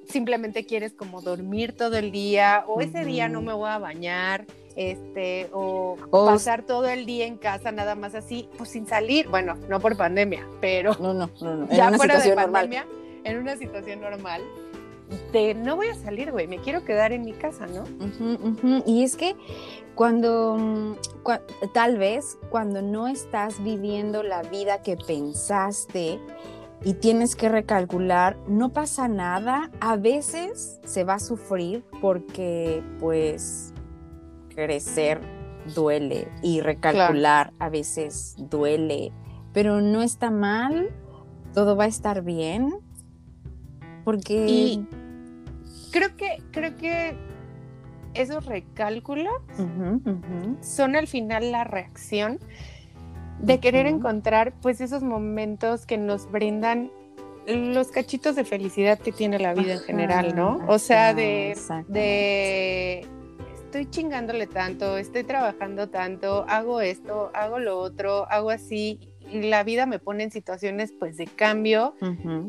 simplemente 0.08 0.66
quieres 0.66 0.94
como 0.94 1.22
dormir 1.22 1.74
todo 1.76 1.98
el 1.98 2.12
día, 2.12 2.64
o 2.68 2.82
ese 2.82 3.06
día 3.06 3.28
no 3.30 3.42
me 3.42 3.54
voy 3.54 3.70
a 3.70 3.78
bañar, 3.78 4.46
este, 4.76 5.50
o, 5.54 5.98
pasar 6.12 6.64
todo 6.64 6.88
el 6.88 7.06
día 7.06 7.26
en 7.26 7.38
casa 7.38 7.72
nada 7.72 7.96
más 7.96 8.14
así, 8.14 8.50
pues 8.58 8.70
sin 8.70 8.88
salir, 8.88 9.28
bueno, 9.30 9.56
no 9.70 9.80
por 9.80 9.96
pandemia, 9.98 10.46
pero 10.60 10.96
no, 11.00 11.14
no, 11.14 11.30
no, 11.42 11.70
ya 11.70 11.92
fuera 11.94 12.20
de 12.20 12.36
pandemia, 12.36 12.86
en 13.24 13.38
una 13.38 13.56
situación 13.58 14.02
normal, 14.02 14.42
de 15.32 15.54
no 15.54 15.76
voy 15.76 15.88
a 15.88 15.96
salir, 15.96 16.32
güey, 16.32 16.48
me 16.48 16.60
quiero 16.60 16.84
quedar 16.84 17.12
en 17.12 17.24
mi 17.24 17.34
casa, 17.34 17.68
¿no? 17.68 17.84
Y 18.86 19.04
es 19.04 19.16
que 19.16 19.36
cuando, 19.94 20.58
mm, 20.58 20.96
tal 21.74 21.98
vez 21.98 22.38
cuando 22.50 22.82
no 22.82 23.08
estás 23.08 23.64
viviendo 23.64 24.24
la 24.24 24.42
vida 24.44 24.82
que 24.82 24.98
pensaste 24.98 26.20
y 26.84 26.94
tienes 26.96 27.36
que 27.36 27.50
recalcular, 27.50 28.38
no 28.48 28.74
pasa 28.74 29.08
nada, 29.08 29.72
a 29.80 29.96
veces 29.96 30.80
se 30.86 31.04
va 31.04 31.16
a 31.16 31.20
sufrir 31.20 31.84
porque 32.02 32.84
pues 33.00 33.74
crecer 34.50 35.22
duele 35.74 36.28
y 36.42 36.62
recalcular 36.62 37.54
a 37.60 37.70
veces 37.70 38.36
duele, 38.38 39.12
pero 39.54 39.82
no 39.82 40.02
está 40.02 40.30
mal, 40.30 40.90
todo 41.54 41.76
va 41.76 41.86
a 41.86 41.88
estar 41.88 42.22
bien, 42.22 42.85
porque... 44.06 44.82
creo 45.92 46.16
que, 46.16 46.42
creo 46.52 46.78
que 46.78 47.18
esos 48.14 48.46
recálculos 48.46 49.34
son 50.62 50.96
al 50.96 51.08
final 51.08 51.52
la 51.52 51.66
reacción 51.66 52.40
de 53.40 53.60
querer 53.60 53.88
encontrar 53.88 54.54
pues 54.62 54.80
esos 54.80 55.04
momentos 55.04 55.86
que 55.86 55.98
nos 55.98 56.32
brindan 56.32 56.92
los 57.48 57.90
cachitos 57.90 58.36
de 58.36 58.46
felicidad 58.46 58.98
que 58.98 59.12
tiene 59.12 59.38
la 59.40 59.54
vida 59.54 59.74
en 59.74 59.80
general, 59.80 60.36
¿no? 60.36 60.62
O 60.68 60.80
sea, 60.80 61.14
de, 61.14 61.58
de 61.90 63.06
estoy 63.54 63.90
chingándole 63.90 64.48
tanto, 64.48 64.98
estoy 64.98 65.26
trabajando 65.26 65.90
tanto, 65.90 66.46
hago 66.48 66.80
esto, 66.80 67.32
hago 67.34 67.60
lo 67.60 67.78
otro, 67.78 68.26
hago 68.32 68.50
así, 68.50 69.00
la 69.32 69.64
vida 69.64 69.86
me 69.86 70.00
pone 70.00 70.24
en 70.24 70.32
situaciones 70.32 70.94
pues 70.98 71.18
de 71.18 71.26
cambio, 71.26 71.96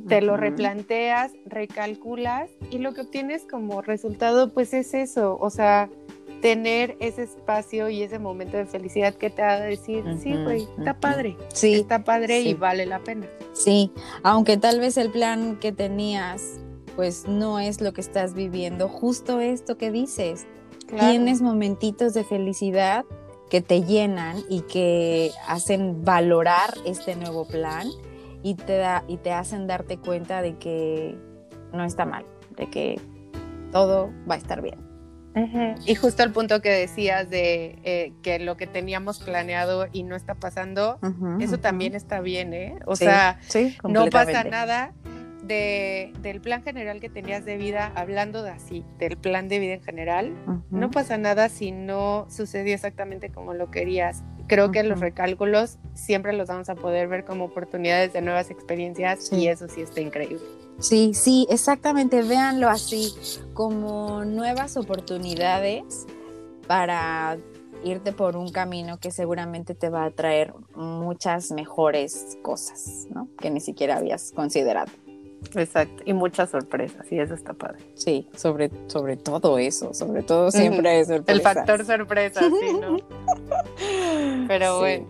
te 0.08 0.20
lo 0.20 0.36
replanteas, 0.36 1.32
recalculas 1.46 2.50
y 2.70 2.78
lo 2.78 2.94
que 2.94 3.02
obtienes 3.02 3.44
como 3.50 3.82
resultado 3.82 4.52
pues 4.52 4.74
es 4.74 4.94
eso, 4.94 5.38
o 5.40 5.50
sea, 5.50 5.88
tener 6.40 6.96
ese 7.00 7.22
espacio 7.22 7.88
y 7.88 8.02
ese 8.02 8.18
momento 8.18 8.56
de 8.56 8.66
felicidad 8.66 9.14
que 9.14 9.30
te 9.30 9.42
haga 9.42 9.64
decir, 9.64 10.04
sí, 10.22 10.34
güey, 10.34 10.68
está 10.78 11.00
padre, 11.00 11.36
sí, 11.52 11.74
está 11.74 12.04
padre 12.04 12.40
y 12.40 12.54
vale 12.54 12.86
la 12.86 12.98
pena. 13.00 13.26
Sí, 13.52 13.90
aunque 14.22 14.56
tal 14.56 14.80
vez 14.80 14.96
el 14.96 15.10
plan 15.10 15.56
que 15.56 15.72
tenías 15.72 16.60
pues 16.94 17.26
no 17.28 17.58
es 17.58 17.80
lo 17.80 17.92
que 17.92 18.00
estás 18.00 18.32
viviendo, 18.34 18.88
justo 18.88 19.40
esto 19.40 19.76
que 19.76 19.90
dices, 19.90 20.46
tienes 20.88 21.42
momentitos 21.42 22.14
de 22.14 22.24
felicidad 22.24 23.04
que 23.50 23.61
te 23.61 23.82
llenan 23.82 24.38
y 24.48 24.62
que 24.62 25.30
hacen 25.46 26.04
valorar 26.04 26.74
este 26.85 27.16
nuevo 27.16 27.46
plan 27.46 27.88
y 28.42 28.54
te, 28.54 28.76
da, 28.76 29.04
y 29.09 29.16
te 29.18 29.32
hacen 29.32 29.66
darte 29.66 29.98
cuenta 29.98 30.42
de 30.42 30.56
que 30.56 31.16
no 31.72 31.85
está 31.85 32.04
mal, 32.04 32.24
de 32.56 32.68
que 32.68 33.00
todo 33.72 34.11
va 34.28 34.35
a 34.35 34.38
estar 34.38 34.62
bien. 34.62 34.87
Y 35.85 35.94
justo 35.96 36.22
el 36.22 36.32
punto 36.32 36.62
que 36.62 36.70
decías 36.70 37.28
de 37.28 37.78
eh, 37.85 38.14
que 38.22 38.38
lo 38.38 38.56
que 38.56 38.66
teníamos 38.66 39.18
planeado 39.18 39.87
y 39.92 40.02
no 40.02 40.16
está 40.16 40.35
pasando, 40.35 40.98
eso 41.40 41.59
también 41.59 41.94
está 41.94 42.20
bien, 42.20 42.54
¿eh? 42.54 42.78
O 42.87 42.96
sea, 42.96 43.38
no 43.85 44.06
pasa 44.06 44.44
nada 44.44 44.94
del 45.46 46.40
plan 46.40 46.62
general 46.62 47.00
que 47.00 47.09
tenías 47.09 47.44
de 47.44 47.56
vida, 47.56 47.92
hablando 47.94 48.42
de 48.42 48.50
así, 48.50 48.85
del 48.98 49.16
plan 49.16 49.48
de 49.48 49.59
vida 49.59 49.74
en 49.74 49.82
general, 49.82 50.32
no 50.70 50.90
pasa 50.90 51.16
nada 51.18 51.48
si 51.48 51.72
no 51.72 52.26
sucedió 52.28 52.74
exactamente 52.74 53.30
como 53.30 53.54
lo 53.54 53.70
querías. 53.70 54.22
Creo 54.48 54.70
que 54.70 54.82
los 54.82 55.00
recálculos 55.00 55.78
siempre 55.94 56.32
los 56.32 56.48
vamos 56.48 56.68
a 56.68 56.74
poder 56.74 57.09
ver 57.09 57.24
como 57.24 57.46
oportunidades 57.46 58.12
de 58.12 58.22
nuevas 58.22 58.50
experiencias 58.50 59.32
y 59.32 59.48
eso 59.48 59.68
sí 59.68 59.80
está 59.80 60.00
increíble. 60.00 60.44
Sí, 60.78 61.14
sí, 61.14 61.46
exactamente, 61.50 62.22
véanlo 62.22 62.68
así, 62.68 63.12
como 63.54 64.24
nuevas 64.24 64.76
oportunidades 64.76 66.06
para 66.66 67.38
irte 67.85 68.12
por 68.12 68.37
un 68.37 68.50
camino 68.50 68.98
que 68.98 69.11
seguramente 69.11 69.74
te 69.74 69.88
va 69.88 70.04
a 70.04 70.11
traer 70.11 70.52
muchas 70.74 71.50
mejores 71.52 72.37
cosas, 72.42 73.06
¿no? 73.11 73.28
Que 73.38 73.50
ni 73.50 73.61
siquiera 73.61 73.96
habías 73.96 74.32
considerado. 74.32 74.90
Exacto, 75.54 76.02
y 76.04 76.12
muchas 76.12 76.50
sorpresas, 76.50 77.11
y 77.11 77.18
eso 77.18 77.35
está 77.35 77.52
padre. 77.52 77.78
Sí, 77.94 78.28
sobre, 78.37 78.70
sobre 78.87 79.16
todo 79.16 79.59
eso, 79.59 79.94
sobre 79.94 80.22
todo 80.22 80.50
siempre 80.50 80.88
hay 80.88 81.04
sorpresas. 81.04 81.28
El 81.28 81.40
factor 81.40 81.85
sorpresa, 81.85 82.40
sí, 82.40 82.76
¿no? 82.80 82.96
Pero 84.48 84.78
bueno, 84.78 85.06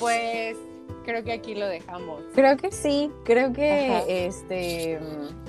pues 0.00 0.56
creo 1.04 1.22
que 1.24 1.32
aquí 1.32 1.54
lo 1.54 1.66
dejamos. 1.66 2.22
Creo 2.34 2.56
que 2.56 2.72
sí, 2.72 3.10
creo 3.24 3.52
que 3.52 4.26
este 4.26 4.98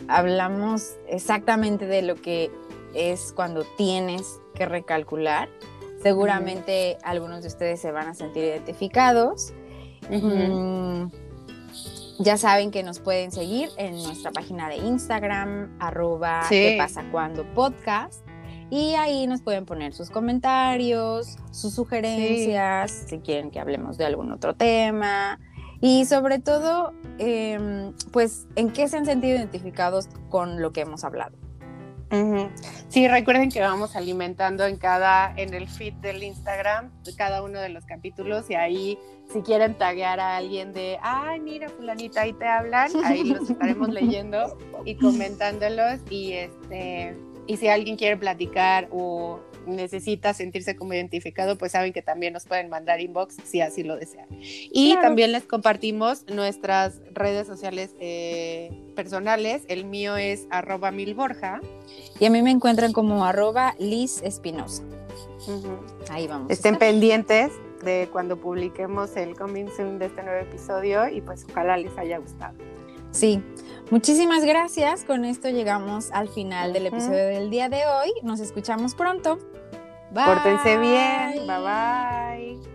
hablamos 0.07 0.95
exactamente 1.07 1.86
de 1.86 2.01
lo 2.01 2.15
que 2.15 2.51
es 2.93 3.33
cuando 3.33 3.63
tienes 3.77 4.39
que 4.53 4.65
recalcular. 4.65 5.49
Seguramente 6.01 6.97
algunos 7.03 7.41
de 7.43 7.47
ustedes 7.47 7.79
se 7.79 7.91
van 7.91 8.07
a 8.09 8.13
sentir 8.13 8.43
identificados. 8.43 9.53
Ya 12.19 12.38
saben 12.38 12.71
que 12.71 12.84
nos 12.84 12.99
pueden 12.99 13.32
seguir 13.32 13.69
en 13.78 13.93
nuestra 13.93 14.32
página 14.32 14.69
de 14.69 14.78
Instagram, 14.78 15.76
arroba 15.80 16.45
qué 16.49 16.76
pasa 16.78 17.04
cuando 17.12 17.45
podcast. 17.54 18.26
Y 18.69 18.95
ahí 18.95 19.28
nos 19.28 19.41
pueden 19.41 19.65
poner 19.65 19.93
sus 19.93 20.10
comentarios, 20.10 21.38
sus 21.52 21.73
sugerencias, 21.73 23.06
si 23.08 23.19
quieren 23.19 23.52
que 23.52 23.60
hablemos 23.60 23.97
de 23.97 24.06
algún 24.06 24.32
otro 24.32 24.56
tema. 24.56 25.39
Y 25.82 26.06
sobre 26.06 26.39
todo, 26.39 26.93
em, 27.17 27.93
pues, 28.12 28.47
¿en 28.56 28.71
qué 28.71 28.88
se 28.88 28.97
han 28.97 29.06
sentido 29.06 29.36
identificados 29.36 30.08
con 30.30 30.62
lo 30.62 30.71
que 30.71 30.82
hemos 30.82 31.04
hablado? 31.04 31.42
Sí, 32.89 33.07
recuerden 33.07 33.49
que 33.49 33.59
vamos 33.59 33.95
alimentando 33.95 34.65
en 34.65 34.77
cada, 34.77 35.33
en 35.35 35.53
el 35.53 35.67
feed 35.67 35.93
del 35.95 36.21
Instagram, 36.23 36.91
cada 37.17 37.41
uno 37.41 37.59
de 37.59 37.69
los 37.69 37.85
capítulos 37.85 38.49
y 38.49 38.55
ahí 38.55 38.99
si 39.31 39.41
quieren 39.41 39.75
taguear 39.75 40.19
a 40.19 40.37
alguien 40.37 40.73
de, 40.73 40.97
ay, 41.01 41.39
mira, 41.39 41.69
fulanita, 41.69 42.21
ahí 42.21 42.33
te 42.33 42.47
hablan, 42.47 42.91
ahí 43.03 43.23
los 43.23 43.49
estaremos 43.49 43.89
leyendo 43.93 44.57
y 44.85 44.95
comentándolos 44.95 46.01
y 46.09 46.33
este, 46.33 47.17
y 47.47 47.57
si 47.57 47.67
alguien 47.67 47.97
quiere 47.97 48.17
platicar 48.17 48.87
o 48.91 49.39
necesita 49.67 50.34
sentirse 50.34 50.76
como 50.76 50.93
identificado, 50.93 51.58
pues 51.58 51.71
saben 51.71 51.93
que 51.93 52.02
también 52.02 52.34
nos 52.34 52.45
pueden 52.45 52.69
mandar 52.69 53.02
inbox 53.02 53.38
si 53.43 53.62
así 53.62 53.84
lo 53.84 53.95
desean. 53.95 54.28
Y 54.39 54.95
también 55.02 55.32
les 55.32 55.43
compartimos 55.43 56.26
nuestras 56.28 57.02
redes 57.13 57.47
sociales 57.47 57.95
eh, 57.99 58.71
personales. 58.95 59.63
El 59.67 59.86
mío 59.86 60.17
es 60.17 60.47
arroba 60.49 60.91
milborja. 60.91 61.62
Y 62.19 62.26
a 62.26 62.30
mí 62.30 62.41
me 62.41 62.52
encuentran 62.52 62.93
como 62.93 63.26
arroba 63.26 63.76
Liz 63.80 64.21
Espinosa. 64.23 64.84
Ahí 66.10 66.28
vamos. 66.28 66.49
Estén 66.49 66.78
pendientes 66.78 67.52
de 67.84 68.10
cuando 68.12 68.38
publiquemos 68.39 69.15
el 69.17 69.36
coming 69.36 69.67
soon 69.76 69.99
de 69.99 70.06
este 70.06 70.23
nuevo 70.23 70.39
episodio 70.39 71.08
y 71.10 71.21
pues 71.21 71.45
ojalá 71.49 71.78
les 71.78 71.95
haya 71.97 72.17
gustado. 72.17 72.56
Sí, 73.12 73.41
muchísimas 73.91 74.43
gracias. 74.43 75.04
Con 75.04 75.23
esto 75.23 75.49
llegamos 75.49 76.10
al 76.12 76.30
final 76.30 76.73
del 76.73 76.88
episodio 76.88 77.28
del 77.28 77.49
día 77.49 77.69
de 77.69 77.86
hoy. 77.86 78.12
Nos 78.23 78.39
escuchamos 78.39 78.95
pronto. 78.95 79.38
Bye. 80.13 80.26
Pórtense 80.26 80.78
bien. 80.78 81.47
Bye 81.47 81.60
bye. 81.60 82.72